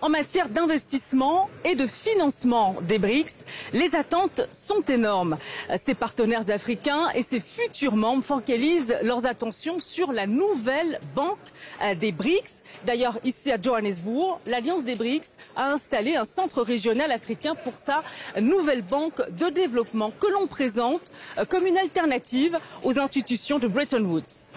En 0.00 0.08
matière 0.08 0.48
d'investissement 0.48 1.50
et 1.64 1.74
de 1.74 1.86
financement 1.86 2.76
des 2.82 2.98
BRICS, 2.98 3.44
les 3.72 3.94
attentes 3.94 4.48
sont 4.52 4.82
énormes. 4.88 5.36
Ces 5.76 5.94
partenaires 5.94 6.50
africains 6.50 7.08
et 7.14 7.22
ces 7.22 7.40
futurs 7.40 7.96
membres 7.96 8.24
focalisent 8.24 8.96
leurs 9.02 9.26
attentions 9.26 9.78
sur 9.78 10.12
la 10.12 10.26
nouvelle 10.26 10.98
banque 11.14 11.38
euh, 11.82 11.94
des 11.94 12.12
BRICS. 12.12 12.62
D'ailleurs, 12.86 13.18
ici 13.24 13.50
à 13.50 13.60
Johannesburg, 13.60 14.40
l'Alliance 14.46 14.84
des 14.84 14.94
BRICS 14.94 15.36
a 15.56 15.72
installé 15.72 16.07
un 16.16 16.24
centre 16.24 16.62
régional 16.62 17.10
africain 17.12 17.54
pour 17.54 17.74
sa 17.74 18.02
nouvelle 18.40 18.82
banque 18.82 19.20
de 19.30 19.50
développement 19.50 20.12
que 20.18 20.26
l'on 20.32 20.46
présente 20.46 21.12
euh, 21.38 21.44
comme 21.44 21.66
une 21.66 21.78
alternative 21.78 22.58
aux 22.82 22.98
institutions 22.98 23.58
de 23.58 23.68
Bretton 23.68 24.04
Woods. 24.04 24.50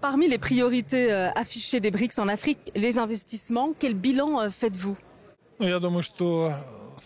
Parmi 0.00 0.28
les 0.28 0.38
priorités 0.38 1.12
euh, 1.12 1.30
affichées 1.34 1.80
des 1.80 1.90
BRICS 1.90 2.18
en 2.18 2.28
Afrique, 2.28 2.58
les 2.74 2.98
investissements, 2.98 3.72
quel 3.78 3.94
bilan 3.94 4.50
faites-vous? 4.50 4.96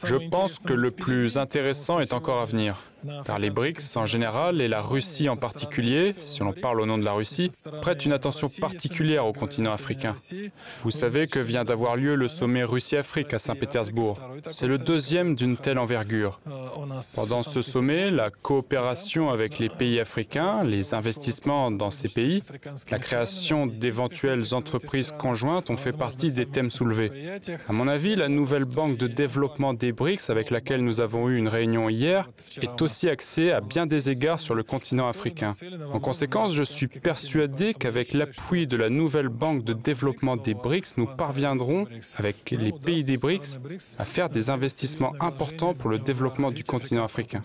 Je 0.05 0.29
pense 0.29 0.59
que 0.59 0.73
le 0.73 0.91
plus 0.91 1.37
intéressant 1.37 2.01
est 2.01 2.13
encore 2.13 2.41
à 2.41 2.45
venir, 2.45 2.77
car 3.25 3.39
les 3.39 3.51
BRICS 3.51 3.97
en 3.97 4.07
général 4.07 4.61
et 4.61 4.69
la 4.69 4.81
Russie 4.81 5.29
en 5.29 5.37
particulier, 5.37 6.15
si 6.21 6.41
l'on 6.41 6.53
parle 6.53 6.81
au 6.81 6.87
nom 6.87 6.99
de 6.99 7.05
la 7.05 7.13
Russie, 7.13 7.51
prêtent 7.81 8.05
une 8.05 8.13
attention 8.13 8.49
particulière 8.49 9.27
au 9.27 9.33
continent 9.33 9.73
africain. 9.73 10.17
Vous 10.83 10.91
savez 10.91 11.27
que 11.27 11.41
vient 11.41 11.65
d'avoir 11.65 11.97
lieu 11.97 12.15
le 12.15 12.29
sommet 12.29 12.65
Russie-Afrique 12.65 13.33
à 13.35 13.39
Saint-Pétersbourg. 13.39 14.19
C'est 14.51 14.67
le 14.67 14.79
deuxième 14.79 15.35
d'une 15.35 15.57
telle 15.57 15.79
envergure. 15.79 16.41
Pendant 17.15 17.43
ce 17.43 17.61
sommet, 17.61 18.11
la 18.11 18.31
coopération 18.31 19.31
avec 19.31 19.59
les 19.59 19.69
pays 19.69 20.01
africains, 20.01 20.65
les 20.65 20.95
investissements 20.95 21.71
dans 21.71 21.91
ces 21.91 22.09
pays, 22.09 22.43
la 22.91 22.99
création 22.99 23.67
d'éventuelles 23.67 24.55
entreprises 24.55 25.13
conjointes 25.17 25.71
ont 25.71 25.77
fait 25.77 25.97
partie 25.97 26.33
des 26.33 26.47
thèmes 26.47 26.71
soulevés. 26.71 27.41
À 27.69 27.73
mon 27.73 27.89
avis, 27.89 28.17
la 28.17 28.29
nouvelle 28.29 28.65
banque 28.65 28.97
de 28.97 29.07
développement 29.07 29.75
des 29.75 29.93
BRICS, 29.93 30.31
avec 30.31 30.51
laquelle 30.51 30.83
nous 30.83 31.01
avons 31.01 31.29
eu 31.29 31.37
une 31.37 31.49
réunion 31.49 31.89
hier, 31.89 32.29
est 32.61 32.83
aussi 32.91 33.09
axée 33.09 33.53
à 33.53 33.61
bien 33.61 33.87
des 33.87 34.11
égards 34.11 34.41
sur 34.41 34.57
le 34.57 34.65
continent 34.65 35.09
africain. 35.09 35.53
En 35.93 36.01
conséquence, 36.01 36.53
je 36.53 36.65
suis 36.65 36.89
persuadé 36.89 37.73
qu'avec 37.73 38.13
l'appui 38.15 38.67
de 38.67 38.77
la 38.77 38.89
nouvelle 38.91 39.29
banque 39.29 39.63
de 39.63 39.73
développement 39.73 40.37
des 40.37 40.55
BRICS, 40.55 40.97
nous 40.97 41.07
parviendrons, 41.07 41.87
avec 42.17 42.51
les 42.51 42.73
pays 42.73 43.05
des 43.05 43.17
BRICS, 43.17 43.61
à 43.99 44.05
faire 44.05 44.29
des 44.29 44.51
investissements 44.51 45.13
importants 45.21 45.73
pour 45.73 45.89
le 45.89 45.99
développement 45.99 46.51
du 46.51 46.65
continent 46.65 47.05
africain. 47.05 47.43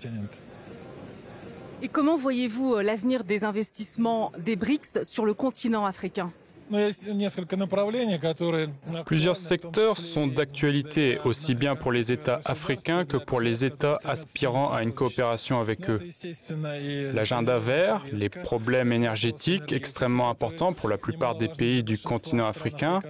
Et 1.84 1.90
comment 1.90 2.18
voyez-vous 2.18 2.76
euh, 2.76 2.82
l'avenir 2.82 3.24
des 3.24 3.44
investissements 3.44 4.32
des 4.40 4.56
BRICS 4.56 5.04
sur 5.04 5.26
le 5.26 5.36
continent 5.36 5.86
africain? 5.86 6.32
Plusieurs 9.06 9.38
secteurs 9.38 9.98
sont 9.98 10.26
d'actualité 10.26 11.20
aussi 11.24 11.54
bien 11.54 11.76
pour 11.76 11.92
les 11.92 12.12
États 12.12 12.40
africains 12.46 13.06
que 13.06 13.18
pour 13.18 13.40
les 13.40 13.66
États 13.66 14.00
aspirant 14.04 14.74
à 14.74 14.82
une 14.82 14.92
coopération 14.92 15.62
avec 15.62 15.90
eux. 15.90 16.02
L'agenda 17.14 17.60
vert, 17.60 18.04
les 18.12 18.30
problèmes 18.30 18.92
énergétiques 18.92 19.74
extrêmement 19.74 20.30
importants 20.30 20.74
pour 20.74 20.90
la 20.90 20.98
plupart 20.98 21.36
des 21.36 21.50
pays 21.50 21.84
du 21.84 22.00
continent 22.00 22.48
africain, 22.48 23.02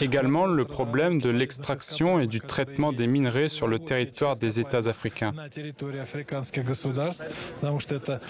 également 0.00 0.46
le 0.46 0.64
problème 0.64 1.20
de 1.20 1.30
l'extraction 1.30 2.18
et 2.18 2.26
du 2.26 2.40
traitement 2.40 2.92
des 2.92 3.06
minerais 3.06 3.50
sur 3.50 3.68
le 3.68 3.78
territoire 3.78 4.36
des 4.36 4.58
États 4.58 4.88
africains. 4.88 5.34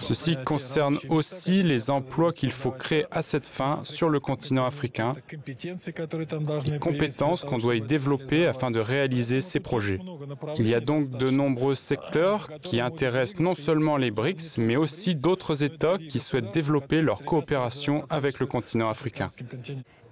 Ceci 0.00 0.36
concerne 0.44 0.98
aussi 1.08 1.62
les 1.62 1.90
emplois 1.90 2.32
qu'il 2.32 2.50
faut 2.50 2.72
créer 2.72 2.95
à 3.10 3.22
cette 3.22 3.46
fin 3.46 3.80
sur 3.84 4.08
le 4.08 4.20
continent 4.20 4.64
africain, 4.64 5.14
les 6.66 6.78
compétences 6.78 7.44
qu'on 7.44 7.58
doit 7.58 7.76
y 7.76 7.80
développer 7.80 8.46
afin 8.46 8.70
de 8.70 8.80
réaliser 8.80 9.40
ces 9.40 9.60
projets. 9.60 10.00
Il 10.58 10.66
y 10.66 10.74
a 10.74 10.80
donc 10.80 11.10
de 11.10 11.30
nombreux 11.30 11.74
secteurs 11.74 12.50
qui 12.62 12.80
intéressent 12.80 13.40
non 13.40 13.54
seulement 13.54 13.96
les 13.96 14.10
BRICS, 14.10 14.58
mais 14.58 14.76
aussi 14.76 15.14
d'autres 15.14 15.62
États 15.62 15.98
qui 15.98 16.18
souhaitent 16.18 16.52
développer 16.52 17.02
leur 17.02 17.24
coopération 17.24 18.04
avec 18.10 18.40
le 18.40 18.46
continent 18.46 18.88
africain. 18.88 19.26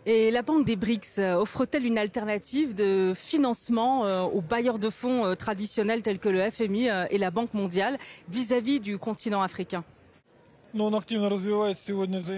Et 0.06 0.30
la 0.30 0.42
Banque 0.42 0.66
des 0.66 0.76
BRICS 0.76 1.18
euh, 1.18 1.36
offre-t-elle 1.36 1.86
une 1.86 1.96
alternative 1.96 2.74
de 2.74 3.14
financement 3.16 4.04
euh, 4.04 4.20
aux 4.20 4.42
bailleurs 4.42 4.78
de 4.78 4.90
fonds 4.90 5.24
euh, 5.24 5.34
traditionnels 5.34 6.02
tels 6.02 6.18
que 6.18 6.28
le 6.28 6.50
FMI 6.50 6.88
et 7.08 7.16
la 7.16 7.30
Banque 7.30 7.54
mondiale 7.54 7.98
vis-à-vis 8.28 8.80
-vis 8.80 8.82
du 8.82 8.98
continent 8.98 9.40
africain? 9.40 9.82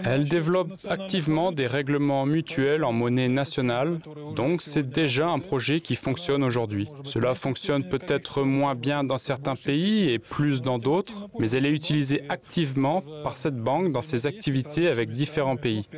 Elle 0.04 0.28
développe 0.28 0.72
activement 0.88 1.52
des 1.52 1.66
règlements 1.66 2.26
mutuels 2.26 2.84
en 2.84 2.92
monnaie 2.92 3.28
nationale, 3.28 3.98
donc 4.34 4.62
c'est 4.62 4.88
déjà 4.88 5.28
un 5.28 5.38
projet 5.38 5.80
qui 5.80 5.96
fonctionne 5.96 6.44
aujourd'hui. 6.44 6.88
Cela 7.04 7.34
fonctionne 7.34 7.88
peut-être 7.88 8.42
moins 8.42 8.74
bien 8.74 9.04
dans 9.04 9.18
certains 9.18 9.54
pays 9.54 10.10
et 10.10 10.18
plus 10.18 10.60
dans 10.60 10.78
d'autres, 10.78 11.28
mais 11.38 11.50
elle 11.50 11.66
est 11.66 11.70
utilisée 11.70 12.22
activement 12.28 13.02
par 13.22 13.36
cette 13.36 13.58
banque 13.58 13.92
dans 13.92 14.02
ses 14.02 14.26
activités 14.26 14.88
avec 14.88 15.10
différents 15.10 15.56
pays. 15.56 15.88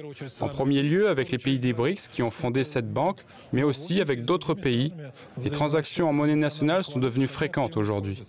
En 0.41 0.49
premier 0.49 0.83
lieu 0.83 1.09
avec 1.09 1.31
les 1.31 1.39
pays 1.39 1.59
des 1.59 1.73
BRICS 1.73 2.09
qui 2.11 2.23
ont 2.23 2.31
fondé 2.31 2.65
cette 2.65 2.93
banque, 2.93 3.21
mais 3.53 3.63
aussi 3.63 4.01
avec 4.01 4.25
d'autres 4.25 4.55
pays. 4.55 4.93
Les 5.43 5.51
transactions 5.51 6.09
en 6.09 6.13
monnaie 6.13 6.37
nationale 6.37 6.85
sont 6.85 6.99
devenues 6.99 7.27
fréquentes 7.27 7.77
aujourd'hui. 7.77 8.23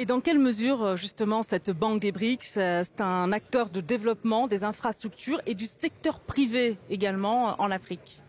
Et 0.00 0.06
dans 0.06 0.20
quelle 0.20 0.38
mesure, 0.38 0.84
euh, 0.84 0.96
justement, 0.96 1.42
cette 1.42 1.72
banque 1.72 1.98
des 1.98 2.12
BRICS, 2.12 2.52
c'est 2.52 3.00
un 3.00 3.32
acteur 3.32 3.68
de 3.68 3.80
développement 3.80 4.46
des 4.46 4.62
infrastructures 4.62 5.40
et 5.44 5.56
du 5.56 5.66
secteur 5.66 6.20
privé 6.20 6.78
également 6.88 7.48
euh, 7.48 7.52
en 7.58 7.72
Afrique? 7.72 8.22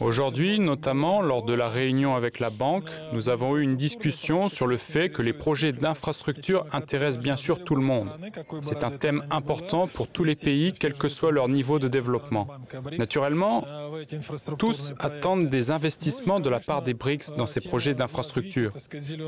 Aujourd'hui, 0.00 0.60
notamment 0.60 1.22
lors 1.22 1.42
de 1.42 1.54
la 1.54 1.68
réunion 1.68 2.14
avec 2.14 2.38
la 2.38 2.50
banque, 2.50 2.88
nous 3.12 3.28
avons 3.28 3.56
eu 3.56 3.62
une 3.62 3.74
discussion 3.74 4.46
sur 4.46 4.68
le 4.68 4.76
fait 4.76 5.08
que 5.08 5.22
les 5.22 5.32
projets 5.32 5.72
d'infrastructure 5.72 6.64
intéressent 6.72 7.20
bien 7.20 7.34
sûr 7.36 7.64
tout 7.64 7.74
le 7.74 7.82
monde. 7.82 8.08
C'est 8.60 8.84
un 8.84 8.92
thème 8.92 9.24
important 9.30 9.88
pour 9.88 10.06
tous 10.06 10.22
les 10.22 10.36
pays, 10.36 10.72
quel 10.72 10.94
que 10.94 11.08
soit 11.08 11.32
leur 11.32 11.48
niveau 11.48 11.80
de 11.80 11.88
développement. 11.88 12.46
Naturellement, 12.96 13.64
tous 14.56 14.94
attendent 15.00 15.48
des 15.48 15.72
investissements 15.72 16.38
de 16.38 16.48
la 16.48 16.60
part 16.60 16.82
des 16.82 16.94
BRICS 16.94 17.34
dans 17.36 17.46
ces 17.46 17.60
projets 17.60 17.94
d'infrastructure. 17.94 18.70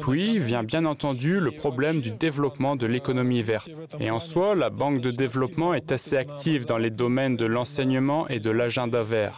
Puis 0.03 0.39
vient 0.39 0.63
bien 0.63 0.85
entendu 0.85 1.41
le 1.41 1.51
problème 1.51 2.01
du 2.01 2.13
développement 2.13 2.77
de 2.77 2.87
l'économie 2.87 3.43
verte. 3.43 3.71
Et 3.99 4.13
en 4.13 4.21
soi, 4.21 4.55
la 4.55 4.71
Banque 4.71 5.01
de 5.01 5.11
développement 5.11 5.75
est 5.75 5.91
assez 5.91 6.17
active 6.17 6.65
dans 6.65 6.79
les 6.79 6.91
domaines 6.91 7.37
de 7.37 7.47
l'enseignement 7.47 8.29
et 8.29 8.39
de 8.39 8.51
l'agenda 8.51 9.03
vert. 9.03 9.32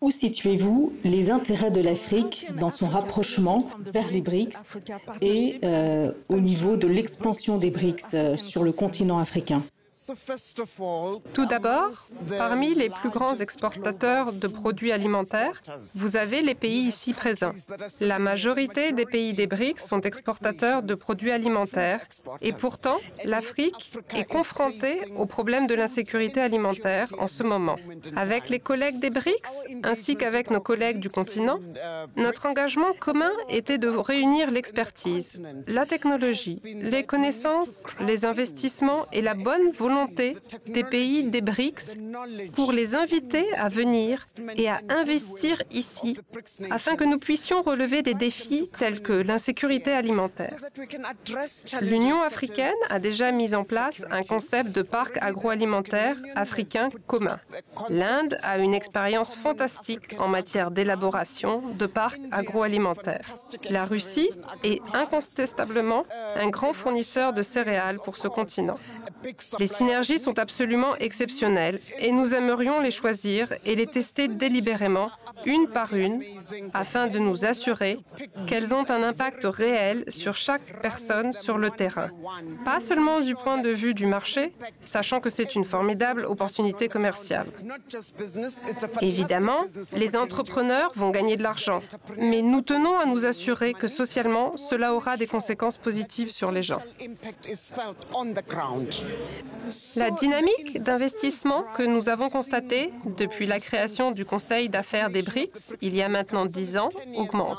Où 0.00 0.10
situez-vous 0.10 0.94
les 1.04 1.30
intérêts 1.30 1.70
de 1.70 1.82
l'Afrique 1.82 2.46
dans 2.58 2.70
son 2.70 2.86
rapprochement 2.86 3.68
vers 3.92 4.08
les 4.10 4.22
BRICS 4.22 4.78
et 5.20 5.58
euh, 5.62 6.12
au 6.30 6.40
niveau 6.40 6.78
de 6.78 6.86
l'expansion 6.86 7.58
des 7.58 7.70
BRICS 7.70 8.14
euh, 8.14 8.36
sur 8.36 8.64
le 8.64 8.72
continent 8.72 9.18
africain? 9.18 9.62
Tout 11.34 11.46
d'abord, 11.46 11.90
parmi 12.38 12.74
les 12.74 12.88
plus 12.88 13.10
grands 13.10 13.34
exportateurs 13.34 14.32
de 14.32 14.48
produits 14.48 14.92
alimentaires, 14.92 15.60
vous 15.94 16.16
avez 16.16 16.40
les 16.40 16.54
pays 16.54 16.86
ici 16.86 17.12
présents. 17.12 17.52
La 18.00 18.18
majorité 18.18 18.92
des 18.92 19.04
pays 19.04 19.34
des 19.34 19.46
BRICS 19.46 19.80
sont 19.80 20.00
exportateurs 20.00 20.82
de 20.82 20.94
produits 20.94 21.30
alimentaires. 21.30 22.06
Et 22.40 22.52
pourtant, 22.52 22.98
l'Afrique 23.24 23.92
est 24.14 24.24
confrontée 24.24 25.00
au 25.16 25.26
problème 25.26 25.66
de 25.66 25.74
l'insécurité 25.74 26.40
alimentaire 26.40 27.08
en 27.18 27.28
ce 27.28 27.42
moment. 27.42 27.76
Avec 28.16 28.48
les 28.48 28.60
collègues 28.60 29.00
des 29.00 29.10
BRICS 29.10 29.66
ainsi 29.82 30.16
qu'avec 30.16 30.50
nos 30.50 30.60
collègues 30.60 31.00
du 31.00 31.10
continent, 31.10 31.58
notre 32.16 32.46
engagement 32.46 32.92
commun 32.98 33.32
était 33.50 33.78
de 33.78 33.88
réunir 33.88 34.50
l'expertise, 34.50 35.42
la 35.68 35.84
technologie, 35.84 36.60
les 36.64 37.04
connaissances, 37.04 37.82
les 38.00 38.24
investissements 38.24 39.04
et 39.12 39.20
la 39.20 39.34
bonne 39.34 39.70
volonté 39.70 39.90
des 40.66 40.84
pays 40.84 41.24
des 41.24 41.40
BRICS 41.40 41.96
pour 42.52 42.72
les 42.72 42.94
inviter 42.94 43.52
à 43.54 43.68
venir 43.68 44.24
et 44.56 44.68
à 44.68 44.80
investir 44.88 45.62
ici 45.70 46.18
afin 46.70 46.94
que 46.94 47.04
nous 47.04 47.18
puissions 47.18 47.62
relever 47.62 48.02
des 48.02 48.14
défis 48.14 48.68
tels 48.78 49.02
que 49.02 49.12
l'insécurité 49.12 49.92
alimentaire. 49.92 50.56
L'Union 51.80 52.20
africaine 52.22 52.80
a 52.88 52.98
déjà 52.98 53.32
mis 53.32 53.54
en 53.54 53.64
place 53.64 54.04
un 54.10 54.22
concept 54.22 54.72
de 54.72 54.82
parc 54.82 55.18
agroalimentaire 55.20 56.16
africain 56.34 56.88
commun. 57.06 57.38
L'Inde 57.88 58.38
a 58.42 58.58
une 58.58 58.74
expérience 58.74 59.34
fantastique 59.34 60.16
en 60.18 60.28
matière 60.28 60.70
d'élaboration 60.70 61.62
de 61.78 61.86
parcs 61.86 62.20
agroalimentaires. 62.30 63.28
La 63.68 63.84
Russie 63.84 64.30
est 64.64 64.80
incontestablement 64.92 66.04
un 66.36 66.48
grand 66.48 66.72
fournisseur 66.72 67.32
de 67.32 67.42
céréales 67.42 67.98
pour 67.98 68.16
ce 68.16 68.28
continent. 68.28 68.78
Les 69.58 69.66
synergies 69.80 70.18
sont 70.18 70.38
absolument 70.38 70.94
exceptionnelles 70.96 71.80
et 71.98 72.12
nous 72.12 72.34
aimerions 72.34 72.80
les 72.80 72.90
choisir 72.90 73.42
et 73.64 73.74
les 73.74 73.86
tester 73.86 74.28
délibérément, 74.28 75.10
une 75.46 75.68
par 75.68 75.94
une, 75.94 76.22
afin 76.74 77.06
de 77.06 77.18
nous 77.18 77.46
assurer 77.46 77.98
qu'elles 78.46 78.74
ont 78.74 78.86
un 78.90 79.02
impact 79.02 79.42
réel 79.44 80.04
sur 80.08 80.34
chaque 80.36 80.66
personne 80.82 81.32
sur 81.32 81.56
le 81.56 81.70
terrain. 81.70 82.10
Pas 82.62 82.80
seulement 82.80 83.22
du 83.22 83.34
point 83.34 83.56
de 83.56 83.70
vue 83.70 83.94
du 83.94 84.04
marché, 84.04 84.52
sachant 84.82 85.20
que 85.20 85.30
c'est 85.30 85.54
une 85.54 85.64
formidable 85.64 86.26
opportunité 86.26 86.88
commerciale. 86.88 87.46
Évidemment, 89.00 89.62
les 89.94 90.14
entrepreneurs 90.14 90.92
vont 90.94 91.08
gagner 91.08 91.38
de 91.38 91.42
l'argent, 91.42 91.80
mais 92.18 92.42
nous 92.42 92.60
tenons 92.60 92.98
à 92.98 93.06
nous 93.06 93.24
assurer 93.24 93.72
que 93.72 93.88
socialement, 93.88 94.58
cela 94.58 94.92
aura 94.94 95.16
des 95.16 95.26
conséquences 95.26 95.78
positives 95.78 96.30
sur 96.30 96.52
les 96.52 96.64
gens. 96.70 96.82
La 99.96 100.10
dynamique 100.10 100.82
d'investissement 100.82 101.62
que 101.74 101.82
nous 101.82 102.08
avons 102.08 102.28
constatée 102.30 102.92
depuis 103.16 103.46
la 103.46 103.60
création 103.60 104.10
du 104.12 104.24
Conseil 104.24 104.68
d'affaires 104.68 105.10
des 105.10 105.22
BRICS 105.22 105.74
il 105.80 105.94
y 105.96 106.02
a 106.02 106.08
maintenant 106.08 106.46
dix 106.46 106.76
ans 106.76 106.88
augmente. 107.16 107.58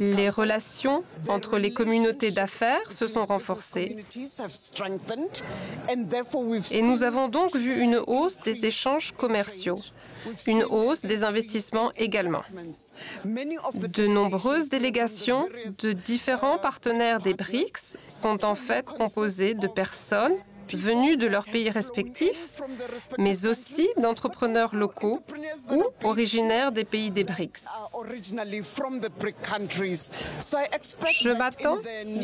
Les 0.00 0.30
relations 0.30 1.04
entre 1.28 1.58
les 1.58 1.72
communautés 1.72 2.30
d'affaires 2.30 2.90
se 2.90 3.06
sont 3.06 3.26
renforcées 3.26 3.96
et 6.70 6.82
nous 6.82 7.02
avons 7.04 7.28
donc 7.28 7.56
vu 7.56 7.80
une 7.80 8.00
hausse 8.06 8.40
des 8.40 8.66
échanges 8.66 9.12
commerciaux 9.16 9.78
une 10.46 10.64
hausse 10.64 11.02
des 11.02 11.24
investissements 11.24 11.92
également. 11.96 12.42
De 13.24 14.06
nombreuses 14.06 14.68
délégations 14.68 15.48
de 15.82 15.92
différents 15.92 16.58
partenaires 16.58 17.20
des 17.20 17.34
BRICS 17.34 17.96
sont 18.08 18.44
en 18.44 18.54
fait 18.54 18.84
composées 18.94 19.54
de 19.54 19.66
personnes 19.66 20.36
venus 20.74 21.18
de 21.18 21.26
leurs 21.26 21.44
pays 21.44 21.70
respectifs, 21.70 22.60
mais 23.18 23.46
aussi 23.46 23.88
d'entrepreneurs 23.96 24.74
locaux 24.74 25.20
ou 25.70 25.84
originaires 26.04 26.72
des 26.72 26.84
pays 26.84 27.10
des 27.10 27.24
BRICS. 27.24 27.64
Je 31.20 31.30
m'attends, 31.30 31.78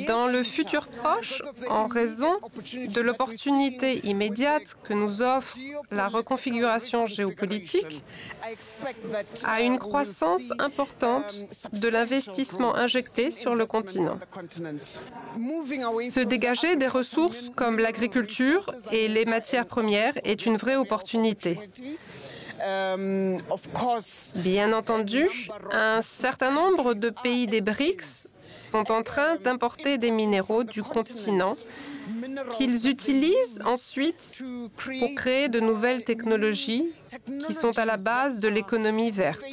dans 0.07 0.27
le 0.27 0.43
futur 0.43 0.89
proche, 0.89 1.43
en 1.69 1.87
raison 1.87 2.35
de 2.75 3.01
l'opportunité 3.01 4.07
immédiate 4.07 4.77
que 4.83 4.93
nous 4.93 5.23
offre 5.23 5.57
la 5.91 6.09
reconfiguration 6.09 7.07
géopolitique, 7.07 8.03
à 9.45 9.61
une 9.61 9.79
croissance 9.79 10.53
importante 10.59 11.35
de 11.73 11.89
l'investissement 11.89 12.75
injecté 12.75 13.31
sur 13.31 13.55
le 13.55 13.67
continent. 13.67 14.19
Se 16.11 16.21
dégager 16.21 16.77
des 16.77 16.89
ressources 16.89 17.51
comme 17.55 17.79
l'agriculture 17.79 18.34
et 18.93 19.09
les 19.09 19.25
matières 19.25 19.67
premières 19.67 20.15
est 20.25 20.47
une 20.47 20.57
vraie 20.57 20.77
opportunité. 20.77 21.59
Bien 24.37 24.73
entendu, 24.73 25.29
un 25.73 26.03
certain 26.03 26.51
nombre 26.51 26.95
de 26.95 27.11
pays 27.11 27.47
des 27.47 27.61
BRICS 27.61 28.34
sont 28.65 28.91
en 28.91 29.03
train 29.03 29.37
d'importer 29.37 29.99
des 29.99 30.11
minéraux 30.11 30.65
du 30.65 30.83
continent 30.83 31.53
qu'ils 32.57 32.89
utilisent 32.89 33.61
ensuite 33.65 34.43
pour 34.99 35.15
créer 35.15 35.49
de 35.49 35.61
nouvelles 35.61 36.05
technologies 36.05 36.93
qui 37.47 37.55
sont 37.55 37.79
à 37.79 37.85
la 37.85 37.97
base 37.97 38.41
de 38.41 38.49
l'économie 38.49 39.11
verte. 39.11 39.45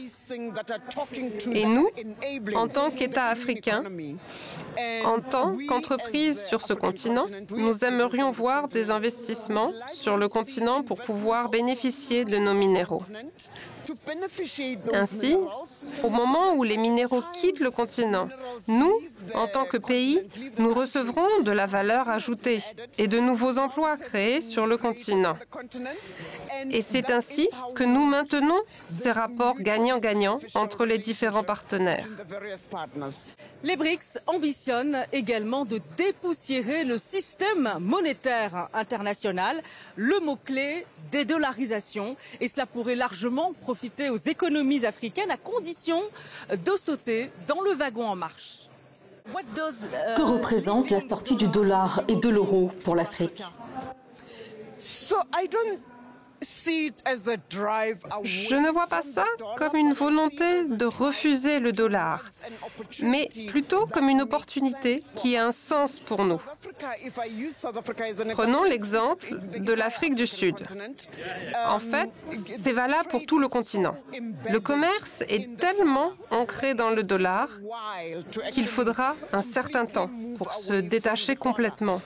Et 1.52 1.66
nous, 1.66 1.90
en 2.56 2.68
tant 2.68 2.90
qu'État 2.92 3.28
africain, 3.28 3.84
en 5.06 5.20
tant 5.20 5.56
qu'entreprise 5.68 6.44
sur 6.44 6.62
ce 6.62 6.74
continent, 6.74 7.28
nous 7.52 7.86
aimerions 7.86 8.32
voir 8.32 8.68
des 8.68 8.90
investissements 8.90 9.72
sur 9.88 10.18
le 10.18 10.28
continent 10.28 10.84
pour 10.84 11.02
pouvoir 11.02 11.50
bénéficier 11.50 12.26
de 12.26 12.38
nos 12.38 12.54
minéraux. 12.54 13.04
Ainsi, 14.94 15.38
au 16.04 16.10
moment 16.10 16.54
où 16.54 16.64
les 16.64 16.78
minéraux 16.78 17.24
quittent 17.34 17.60
le 17.60 17.72
continent, 17.72 18.28
nous, 18.68 18.94
en 19.34 19.48
tant 19.48 19.66
que 19.66 19.78
pays, 19.78 20.22
nous 20.58 20.74
recevrons 20.74 21.42
de 21.44 21.52
la 21.52 21.66
valeur 21.66 22.10
ajoutée 22.10 22.62
et 22.98 23.08
de 23.08 23.20
nouveaux 23.20 23.58
emplois 23.58 23.98
créés 23.98 24.42
sur 24.42 24.68
le 24.68 24.78
continent. 24.78 25.38
Et 26.70 26.82
c'est 26.82 27.12
ainsi 27.12 27.50
que 27.76 27.84
nous 27.84 28.06
maintenons 28.06 28.62
ces 28.88 29.12
rapports 29.12 29.60
gagnant-gagnant 29.60 30.40
entre 30.56 30.86
les 30.86 30.98
différents 30.98 31.44
partenaires. 31.44 32.08
Les 33.64 33.76
BRICS 33.76 34.20
ambitionnent 34.28 35.06
également 35.12 35.66
de 35.66 35.80
dépoussiérer 35.98 36.84
le 36.84 36.98
système 36.98 37.76
monétaire 37.80 38.70
international, 38.74 39.62
le 39.96 40.20
mot-clé 40.20 40.86
dédollarisation, 41.12 42.16
et 42.40 42.48
cela 42.48 42.66
pourrait 42.66 42.96
largement 42.96 43.52
profiter 43.54 43.81
aux 44.10 44.18
économies 44.18 44.86
africaines 44.86 45.32
à 45.32 45.38
condition 45.38 46.00
de 46.50 46.72
sauter 46.78 47.32
dans 47.48 47.62
le 47.62 47.74
wagon 47.74 48.08
en 48.08 48.16
marche. 48.16 48.60
Que 49.26 50.22
représente 50.22 50.90
la 50.90 51.00
sortie 51.00 51.36
du 51.36 51.48
dollar 51.48 52.04
et 52.08 52.16
de 52.16 52.30
l'euro 52.30 52.72
pour 52.84 52.96
l'Afrique? 52.96 53.44
Je 58.24 58.56
ne 58.56 58.72
vois 58.72 58.88
pas 58.88 59.02
ça 59.02 59.26
comme 59.58 59.76
une 59.76 59.94
volonté 59.94 60.66
de 60.68 60.86
refuser 60.86 61.60
le 61.60 61.72
dollar, 61.72 62.24
mais 63.04 63.30
plutôt 63.48 63.86
comme 63.86 64.10
une 64.10 64.22
opportunité 64.22 65.04
qui 65.16 65.38
a 65.38 65.46
un 65.46 65.52
sens 65.52 66.00
pour 66.00 66.26
nous. 66.26 66.42
Prenons 68.34 68.64
l'exemple 68.64 69.28
de 69.60 69.74
l'Afrique 69.74 70.16
du 70.16 70.26
Sud. 70.26 70.56
En 71.68 71.80
fait, 71.80 72.10
c'est 72.34 72.72
valable 72.72 73.10
pour 73.10 73.26
tout 73.26 73.40
le 73.40 73.48
continent. 73.48 73.96
Le 74.50 74.60
commerce 74.60 75.24
est 75.28 75.58
tellement 75.58 76.12
ancré 76.32 76.74
dans 76.74 76.90
le 76.90 77.04
dollar 77.04 77.50
qu'il 78.52 78.68
faudra 78.68 79.16
un 79.32 79.42
certain 79.42 79.86
temps 79.86 80.10
pour 80.38 80.54
se 80.54 80.74
détacher 80.74 81.36
complètement 81.36 82.02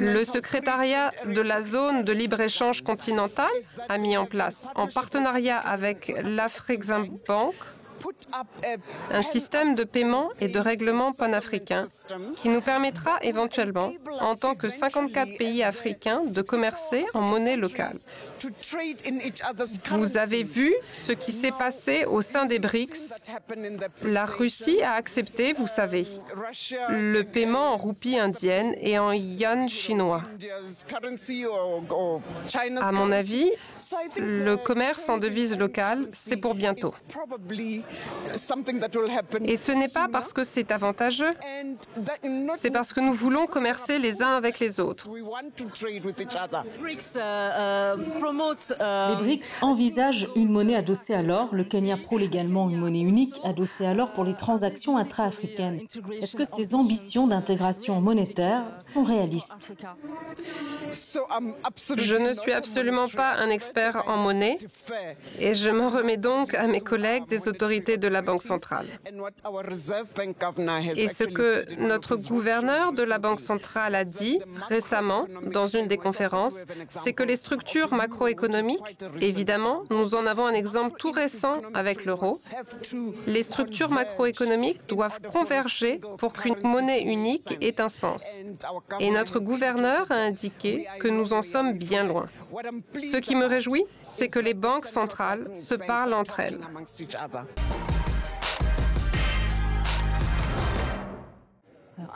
Le 0.00 0.24
secrétariat 0.24 1.10
de 1.26 1.40
la 1.40 1.60
zone 1.60 2.04
de 2.04 2.12
libre-échange 2.12 2.82
continentale 2.82 3.46
a 3.88 3.98
mis 3.98 4.16
en 4.16 4.26
place, 4.26 4.68
en 4.74 4.86
partenariat 4.86 5.58
avec 5.58 6.12
l'Afrexim 6.22 7.18
Bank, 7.26 7.54
un 9.10 9.22
système 9.22 9.74
de 9.74 9.84
paiement 9.84 10.30
et 10.40 10.48
de 10.48 10.58
règlement 10.58 11.12
panafricain 11.12 11.86
qui 12.36 12.48
nous 12.48 12.60
permettra 12.60 13.18
éventuellement, 13.22 13.92
en 14.20 14.36
tant 14.36 14.54
que 14.54 14.68
54 14.68 15.36
pays 15.38 15.62
africains, 15.62 16.22
de 16.24 16.42
commercer 16.42 17.06
en 17.14 17.20
monnaie 17.20 17.56
locale. 17.56 17.96
Vous 19.90 20.16
avez 20.16 20.42
vu 20.42 20.74
ce 21.06 21.12
qui 21.12 21.32
s'est 21.32 21.52
passé 21.52 22.04
au 22.04 22.20
sein 22.22 22.46
des 22.46 22.58
BRICS. 22.58 23.14
La 24.02 24.26
Russie 24.26 24.82
a 24.82 24.92
accepté, 24.92 25.52
vous 25.52 25.66
savez, 25.66 26.06
le 26.90 27.22
paiement 27.22 27.72
en 27.72 27.76
roupies 27.76 28.18
indiennes 28.18 28.74
et 28.80 28.98
en 28.98 29.12
yuan 29.12 29.68
chinois. 29.68 30.22
À 32.80 32.92
mon 32.92 33.12
avis, 33.12 33.50
le 34.16 34.56
commerce 34.56 35.08
en 35.08 35.18
devises 35.18 35.58
locales, 35.58 36.08
c'est 36.12 36.36
pour 36.36 36.54
bientôt. 36.54 36.94
Et 39.44 39.56
ce 39.56 39.72
n'est 39.72 39.88
pas 39.88 40.08
parce 40.10 40.32
que 40.32 40.44
c'est 40.44 40.70
avantageux, 40.72 41.32
c'est 42.58 42.70
parce 42.70 42.92
que 42.92 43.00
nous 43.00 43.14
voulons 43.14 43.46
commercer 43.46 43.98
les 43.98 44.22
uns 44.22 44.36
avec 44.36 44.58
les 44.58 44.80
autres. 44.80 45.08
Les 49.08 49.16
BRICS 49.16 49.46
envisagent 49.62 50.28
une 50.36 50.50
monnaie 50.50 50.76
adossée 50.76 51.14
à 51.14 51.22
l'or. 51.22 51.48
Le 51.52 51.64
Kenya 51.64 51.96
prône 51.96 52.22
également 52.22 52.68
une 52.68 52.78
monnaie 52.78 53.00
unique 53.00 53.40
adossée 53.44 53.86
à 53.86 53.94
l'or 53.94 54.12
pour 54.12 54.24
les 54.24 54.34
transactions 54.34 54.96
intra-africaines. 54.96 55.80
Est-ce 56.20 56.36
que 56.36 56.44
ces 56.44 56.74
ambitions 56.74 57.26
d'intégration 57.26 58.00
monétaire 58.00 58.64
sont 58.78 59.04
réalistes? 59.04 59.72
Je 60.92 62.16
ne 62.16 62.32
suis 62.32 62.52
absolument 62.52 63.08
pas 63.08 63.34
un 63.34 63.50
expert 63.50 64.04
en 64.06 64.16
monnaie 64.16 64.58
et 65.38 65.54
je 65.54 65.70
me 65.70 65.86
remets 65.86 66.16
donc 66.16 66.54
à 66.54 66.66
mes 66.66 66.80
collègues 66.80 67.26
des 67.28 67.48
autorités 67.48 67.75
de 67.80 68.08
la 68.08 68.22
Banque 68.22 68.42
centrale. 68.42 68.86
Et 70.96 71.08
ce 71.08 71.24
que 71.24 71.74
notre 71.78 72.16
gouverneur 72.16 72.92
de 72.92 73.02
la 73.02 73.18
Banque 73.18 73.40
centrale 73.40 73.94
a 73.94 74.04
dit 74.04 74.38
récemment 74.68 75.26
dans 75.52 75.66
une 75.66 75.86
des 75.86 75.98
conférences, 75.98 76.64
c'est 76.88 77.12
que 77.12 77.22
les 77.22 77.36
structures 77.36 77.92
macroéconomiques, 77.94 78.98
évidemment, 79.20 79.84
nous 79.90 80.14
en 80.14 80.26
avons 80.26 80.46
un 80.46 80.54
exemple 80.54 80.96
tout 80.98 81.10
récent 81.10 81.60
avec 81.74 82.04
l'euro, 82.04 82.38
les 83.26 83.42
structures 83.42 83.90
macroéconomiques 83.90 84.86
doivent 84.88 85.20
converger 85.20 86.00
pour 86.18 86.32
qu'une 86.32 86.56
monnaie 86.62 87.02
unique 87.02 87.56
ait 87.60 87.80
un 87.80 87.88
sens. 87.88 88.40
Et 89.00 89.10
notre 89.10 89.38
gouverneur 89.38 90.10
a 90.10 90.16
indiqué 90.16 90.86
que 90.98 91.08
nous 91.08 91.32
en 91.32 91.42
sommes 91.42 91.72
bien 91.72 92.04
loin. 92.04 92.26
Ce 92.98 93.16
qui 93.18 93.34
me 93.34 93.46
réjouit, 93.46 93.84
c'est 94.02 94.28
que 94.28 94.38
les 94.38 94.54
banques 94.54 94.86
centrales 94.86 95.54
se 95.54 95.74
parlent 95.74 96.14
entre 96.14 96.40
elles. 96.40 96.58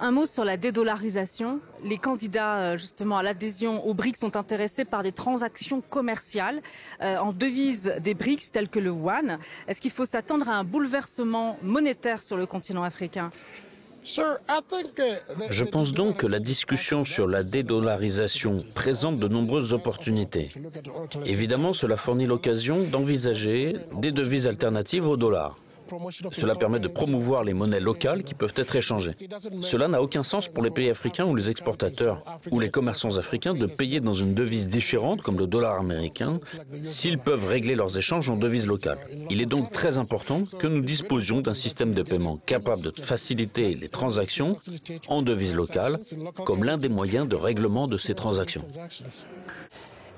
Un 0.02 0.12
mot 0.12 0.24
sur 0.24 0.46
la 0.46 0.56
dédollarisation. 0.56 1.60
Les 1.84 1.98
candidats 1.98 2.56
euh, 2.56 2.78
justement 2.78 3.18
à 3.18 3.22
l'adhésion 3.22 3.86
aux 3.86 3.92
BRICS 3.92 4.18
sont 4.20 4.34
intéressés 4.34 4.86
par 4.86 5.02
des 5.02 5.12
transactions 5.12 5.82
commerciales 5.82 6.62
euh, 7.02 7.18
en 7.18 7.34
devises 7.34 7.94
des 8.00 8.14
BRICS 8.14 8.50
telles 8.50 8.70
que 8.70 8.78
le 8.78 8.92
yuan. 8.92 9.38
Est-ce 9.68 9.78
qu'il 9.78 9.90
faut 9.90 10.06
s'attendre 10.06 10.48
à 10.48 10.54
un 10.54 10.64
bouleversement 10.64 11.58
monétaire 11.62 12.22
sur 12.22 12.38
le 12.38 12.46
continent 12.46 12.82
africain? 12.82 13.30
Je 14.02 15.64
pense 15.64 15.92
donc 15.92 16.16
que 16.16 16.26
la 16.26 16.38
discussion 16.38 17.04
sur 17.04 17.28
la 17.28 17.42
dédollarisation 17.42 18.56
présente 18.74 19.18
de 19.18 19.28
nombreuses 19.28 19.74
opportunités. 19.74 20.48
Évidemment, 21.26 21.74
cela 21.74 21.98
fournit 21.98 22.24
l'occasion 22.24 22.84
d'envisager 22.84 23.76
des 23.92 24.12
devises 24.12 24.46
alternatives 24.46 25.06
au 25.06 25.18
dollar. 25.18 25.58
Cela 26.32 26.54
permet 26.54 26.80
de 26.80 26.88
promouvoir 26.88 27.44
les 27.44 27.54
monnaies 27.54 27.80
locales 27.80 28.22
qui 28.22 28.34
peuvent 28.34 28.54
être 28.56 28.76
échangées. 28.76 29.16
Cela 29.62 29.88
n'a 29.88 30.02
aucun 30.02 30.22
sens 30.22 30.48
pour 30.48 30.62
les 30.62 30.70
pays 30.70 30.90
africains 30.90 31.26
ou 31.26 31.34
les 31.34 31.50
exportateurs 31.50 32.22
ou 32.50 32.60
les 32.60 32.70
commerçants 32.70 33.16
africains 33.16 33.54
de 33.54 33.66
payer 33.66 34.00
dans 34.00 34.14
une 34.14 34.34
devise 34.34 34.68
différente 34.68 35.22
comme 35.22 35.38
le 35.38 35.46
dollar 35.46 35.78
américain 35.78 36.40
s'ils 36.82 37.18
peuvent 37.18 37.46
régler 37.46 37.74
leurs 37.74 37.96
échanges 37.96 38.30
en 38.30 38.36
devise 38.36 38.66
locale. 38.66 38.98
Il 39.30 39.40
est 39.40 39.46
donc 39.46 39.70
très 39.70 39.98
important 39.98 40.42
que 40.58 40.66
nous 40.66 40.82
disposions 40.82 41.40
d'un 41.40 41.54
système 41.54 41.94
de 41.94 42.02
paiement 42.02 42.36
capable 42.36 42.82
de 42.82 42.92
faciliter 43.00 43.74
les 43.74 43.88
transactions 43.88 44.56
en 45.08 45.22
devise 45.22 45.54
locale 45.54 45.98
comme 46.44 46.64
l'un 46.64 46.78
des 46.78 46.88
moyens 46.88 47.28
de 47.28 47.36
règlement 47.36 47.88
de 47.88 47.96
ces 47.96 48.14
transactions. 48.14 48.64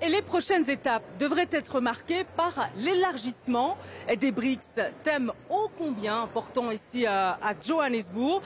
Et 0.05 0.09
les 0.09 0.21
prochaines 0.21 0.69
étapes 0.69 1.05
devraient 1.21 1.49
être 1.53 1.81
marquées 1.81 2.25
par 2.37 2.69
l'élargissement 2.77 3.79
des 4.19 4.33
BRICS, 4.33 4.81
thème 5.05 5.31
ô 5.49 5.71
combien 5.79 6.23
important 6.23 6.73
ici 6.73 7.07
à, 7.07 7.39
Johannesburg. 7.65 8.43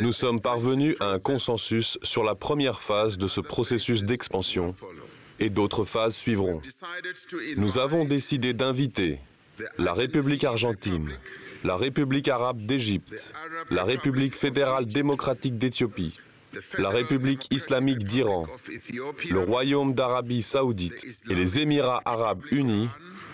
Nous 0.00 0.12
sommes 0.12 0.40
parvenus 0.40 0.96
à 0.98 1.12
un 1.12 1.18
consensus 1.20 1.98
sur 2.02 2.24
la 2.24 2.34
première 2.34 2.82
phase 2.82 3.16
de 3.16 3.28
ce 3.28 3.40
processus 3.40 4.02
d'expansion 4.02 4.74
et 5.38 5.50
d'autres 5.50 5.84
phases 5.84 6.16
suivront. 6.16 6.60
Nous 7.56 7.78
avons 7.78 8.04
décidé 8.04 8.54
d'inviter 8.54 9.20
la 9.78 9.92
République 9.92 10.42
argentine, 10.42 11.10
la 11.62 11.76
République 11.76 12.26
arabe 12.26 12.66
d'Égypte, 12.66 13.30
la 13.70 13.84
République 13.84 14.34
fédérale 14.34 14.86
démocratique 14.86 15.58
d'Éthiopie, 15.58 16.14
la 16.78 16.88
République 16.88 17.46
islamique 17.50 18.04
d'Iran, 18.04 18.44
le 19.30 19.38
Royaume 19.38 19.94
d'Arabie 19.94 20.42
saoudite 20.42 21.04
et 21.30 21.34
les 21.34 21.58
Émirats 21.58 22.02
arabes 22.04 22.42
unis 22.50 22.88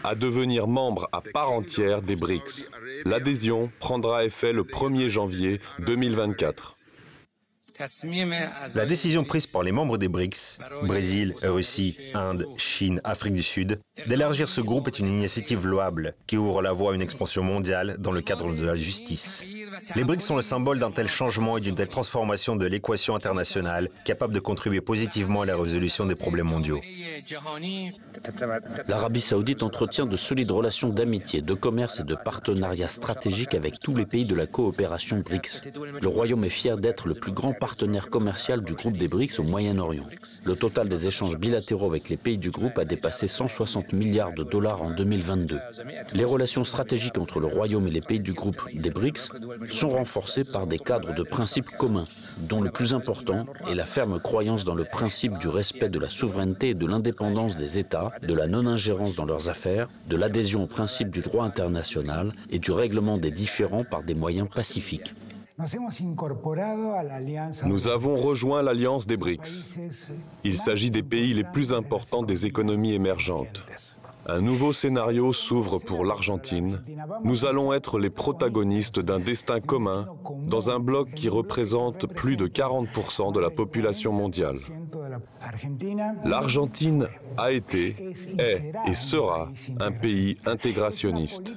à 0.04 0.14
devenir 0.14 0.66
membres 0.66 1.08
à 1.12 1.20
part 1.20 1.50
entière 1.52 2.02
des 2.02 2.16
BRICS. 2.16 2.70
L'adhésion 3.04 3.70
prendra 3.80 4.24
effet 4.24 4.52
le 4.52 4.62
1er 4.62 5.08
janvier 5.08 5.60
2024. 5.80 6.79
La 8.74 8.84
décision 8.84 9.24
prise 9.24 9.46
par 9.46 9.62
les 9.62 9.72
membres 9.72 9.96
des 9.96 10.08
BRICS, 10.08 10.58
Brésil, 10.82 11.34
Russie, 11.42 11.96
Inde, 12.12 12.46
Chine, 12.58 13.00
Afrique 13.04 13.32
du 13.32 13.42
Sud, 13.42 13.80
d'élargir 14.06 14.50
ce 14.50 14.60
groupe 14.60 14.88
est 14.88 14.98
une 14.98 15.06
initiative 15.06 15.66
louable 15.66 16.14
qui 16.26 16.36
ouvre 16.36 16.60
la 16.60 16.72
voie 16.72 16.92
à 16.92 16.94
une 16.94 17.00
expansion 17.00 17.42
mondiale 17.42 17.96
dans 17.98 18.12
le 18.12 18.20
cadre 18.20 18.52
de 18.54 18.66
la 18.66 18.74
justice. 18.74 19.42
Les 19.96 20.04
BRICS 20.04 20.20
sont 20.20 20.36
le 20.36 20.42
symbole 20.42 20.78
d'un 20.78 20.90
tel 20.90 21.08
changement 21.08 21.56
et 21.56 21.60
d'une 21.60 21.74
telle 21.74 21.88
transformation 21.88 22.54
de 22.54 22.66
l'équation 22.66 23.14
internationale 23.14 23.88
capable 24.04 24.34
de 24.34 24.40
contribuer 24.40 24.82
positivement 24.82 25.40
à 25.40 25.46
la 25.46 25.56
résolution 25.56 26.04
des 26.04 26.16
problèmes 26.16 26.48
mondiaux. 26.48 26.80
L'Arabie 28.88 29.20
saoudite 29.22 29.62
entretient 29.62 30.04
de 30.04 30.16
solides 30.16 30.50
relations 30.50 30.90
d'amitié, 30.90 31.40
de 31.40 31.54
commerce 31.54 32.00
et 32.00 32.04
de 32.04 32.14
partenariat 32.14 32.88
stratégique 32.88 33.54
avec 33.54 33.78
tous 33.78 33.96
les 33.96 34.04
pays 34.04 34.26
de 34.26 34.34
la 34.34 34.46
coopération 34.46 35.20
BRICS. 35.20 35.62
Le 36.00 36.08
Royaume 36.08 36.44
est 36.44 36.50
fier 36.50 36.76
d'être 36.76 37.08
le 37.08 37.14
plus 37.14 37.32
grand 37.32 37.52
partenaire 37.52 37.69
commercial 38.10 38.62
du 38.62 38.74
groupe 38.74 38.96
des 38.96 39.08
BRICS 39.08 39.38
au 39.38 39.42
Moyen-Orient. 39.42 40.06
Le 40.44 40.56
total 40.56 40.88
des 40.88 41.06
échanges 41.06 41.36
bilatéraux 41.38 41.86
avec 41.86 42.08
les 42.08 42.16
pays 42.16 42.38
du 42.38 42.50
groupe 42.50 42.78
a 42.78 42.84
dépassé 42.84 43.28
160 43.28 43.92
milliards 43.92 44.32
de 44.32 44.42
dollars 44.42 44.82
en 44.82 44.90
2022. 44.90 45.58
Les 46.14 46.24
relations 46.24 46.64
stratégiques 46.64 47.18
entre 47.18 47.40
le 47.40 47.46
Royaume 47.46 47.86
et 47.86 47.90
les 47.90 48.00
pays 48.00 48.20
du 48.20 48.32
groupe 48.32 48.60
des 48.72 48.90
BRICS 48.90 49.30
sont 49.66 49.88
renforcées 49.90 50.44
par 50.44 50.66
des 50.66 50.78
cadres 50.78 51.14
de 51.14 51.22
principes 51.22 51.70
communs, 51.78 52.04
dont 52.38 52.60
le 52.60 52.70
plus 52.70 52.94
important 52.94 53.46
est 53.68 53.74
la 53.74 53.84
ferme 53.84 54.20
croyance 54.20 54.64
dans 54.64 54.74
le 54.74 54.84
principe 54.84 55.38
du 55.38 55.48
respect 55.48 55.88
de 55.88 55.98
la 55.98 56.08
souveraineté 56.08 56.70
et 56.70 56.74
de 56.74 56.86
l'indépendance 56.86 57.56
des 57.56 57.78
États, 57.78 58.12
de 58.22 58.34
la 58.34 58.46
non-ingérence 58.46 59.14
dans 59.16 59.24
leurs 59.26 59.48
affaires, 59.48 59.88
de 60.08 60.16
l'adhésion 60.16 60.64
au 60.64 60.66
principe 60.66 61.10
du 61.10 61.20
droit 61.20 61.44
international 61.44 62.32
et 62.50 62.58
du 62.58 62.72
règlement 62.72 63.18
des 63.18 63.30
différends 63.30 63.84
par 63.84 64.02
des 64.02 64.14
moyens 64.14 64.48
pacifiques. 64.48 65.14
Nous 67.64 67.88
avons 67.88 68.16
rejoint 68.16 68.62
l'alliance 68.62 69.06
des 69.06 69.16
BRICS. 69.16 69.68
Il 70.44 70.56
s'agit 70.58 70.90
des 70.90 71.02
pays 71.02 71.34
les 71.34 71.44
plus 71.44 71.72
importants 71.72 72.22
des 72.22 72.46
économies 72.46 72.94
émergentes. 72.94 73.66
Un 74.26 74.40
nouveau 74.40 74.72
scénario 74.72 75.32
s'ouvre 75.32 75.78
pour 75.78 76.04
l'Argentine. 76.04 76.80
Nous 77.24 77.46
allons 77.46 77.72
être 77.72 77.98
les 77.98 78.10
protagonistes 78.10 79.00
d'un 79.00 79.18
destin 79.18 79.60
commun 79.60 80.06
dans 80.46 80.70
un 80.70 80.78
bloc 80.78 81.10
qui 81.14 81.28
représente 81.28 82.06
plus 82.06 82.36
de 82.36 82.46
40% 82.46 83.32
de 83.32 83.40
la 83.40 83.50
population 83.50 84.12
mondiale. 84.12 84.58
L'Argentine 86.24 87.06
a 87.36 87.52
été, 87.52 87.94
est 88.38 88.72
et 88.86 88.94
sera 88.94 89.48
un 89.80 89.90
pays 89.90 90.36
intégrationniste. 90.46 91.56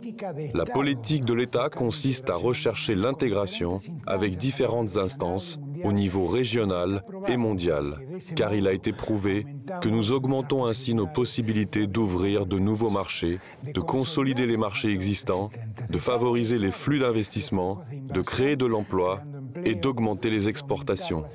La 0.54 0.66
politique 0.66 1.26
de 1.26 1.34
l'État 1.34 1.70
consiste 1.70 2.30
à 2.30 2.36
rechercher 2.36 2.96
l'intégration 2.96 3.80
avec 4.08 4.38
différentes 4.38 4.98
instances 4.98 5.60
au 5.84 5.92
niveau 5.92 6.28
régional 6.28 7.04
et 7.28 7.38
mondial, 7.38 7.98
car 8.36 8.54
il 8.54 8.68
a 8.68 8.74
été 8.74 8.94
prouvé 8.94 9.46
que 9.82 9.90
nous 9.90 10.12
augmentons 10.12 10.66
ainsi 10.66 10.94
nos 10.96 11.08
possibilités 11.08 11.88
d'ouvrir 11.88 12.46
de 12.46 12.58
nouveaux 12.58 12.90
marchés, 12.90 13.40
de 13.74 13.80
consolider 13.80 14.46
les 14.46 14.58
marchés 14.58 14.90
existants, 14.90 15.50
de 15.90 15.98
favoriser 15.98 16.58
les 16.58 16.72
flux 16.72 17.00
d'investissement, 17.00 17.80
de 17.92 18.22
créer 18.22 18.56
de 18.56 18.66
l'emploi 18.66 19.22
et 19.66 19.76
d'augmenter 19.76 20.30
les 20.30 20.50
exportations. 20.50 21.26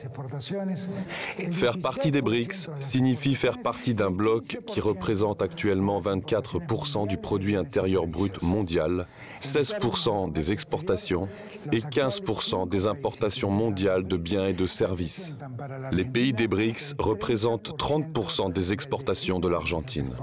Faire 1.53 1.79
partie 1.79 2.11
des 2.11 2.23
BRICS 2.23 2.69
signifie 2.81 3.35
faire 3.35 3.59
partie 3.61 3.95
d'un 3.95 4.11
bloc 4.11 4.59
qui 4.67 4.81
représente 4.81 5.43
actuellement 5.43 6.01
24% 6.01 7.07
du 7.07 7.17
produit 7.17 7.57
intérieur 7.57 8.07
brut 8.07 8.43
mondial, 8.43 9.07
16% 9.43 10.33
des 10.33 10.53
exportations 10.53 11.29
et 11.73 11.81
15% 11.81 12.69
des 12.69 12.87
importations 12.87 13.51
mondiales 13.51 14.07
de 14.07 14.17
biens 14.17 14.47
et 14.47 14.53
de 14.53 14.67
services. 14.67 15.37
Les 15.93 16.05
pays 16.05 16.33
des 16.33 16.49
BRICS 16.49 16.95
représentent 16.99 17.77
30% 17.79 18.53
des 18.53 18.73
exportations 18.73 19.39
de 19.41 19.49
l'Argentine. 19.49 20.15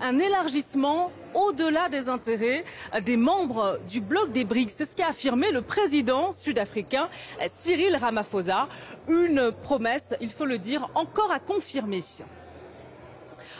Un 0.00 0.18
élargissement 0.18 1.10
au-delà 1.34 1.88
des 1.88 2.08
intérêts 2.08 2.64
des 3.04 3.16
membres 3.16 3.78
du 3.88 4.00
bloc 4.00 4.32
des 4.32 4.44
BRICS. 4.44 4.70
C'est 4.70 4.84
ce 4.84 4.96
qu'a 4.96 5.08
affirmé 5.08 5.50
le 5.50 5.62
président 5.62 6.32
sud-africain 6.32 7.08
Cyril 7.48 7.96
Ramaphosa. 7.96 8.68
Une 9.08 9.52
promesse, 9.62 10.14
il 10.20 10.30
faut 10.30 10.46
le 10.46 10.58
dire, 10.58 10.88
encore 10.94 11.32
à 11.32 11.38
confirmer. 11.38 12.02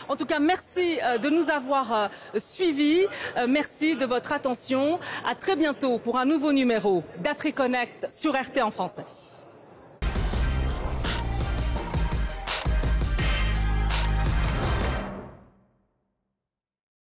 En 0.09 0.15
tout 0.15 0.25
cas, 0.25 0.39
merci 0.39 0.99
euh, 1.03 1.17
de 1.17 1.29
nous 1.29 1.49
avoir 1.49 1.93
euh, 1.93 2.07
suivis. 2.37 3.05
Euh, 3.37 3.47
merci 3.47 3.95
de 3.95 4.05
votre 4.05 4.33
attention. 4.33 4.99
À 5.25 5.35
très 5.35 5.55
bientôt 5.55 5.97
pour 5.97 6.17
un 6.17 6.25
nouveau 6.25 6.51
numéro 6.51 7.03
d'AfriConnect 7.19 8.07
sur 8.11 8.33
RT 8.33 8.61
en 8.61 8.71
français. 8.71 9.05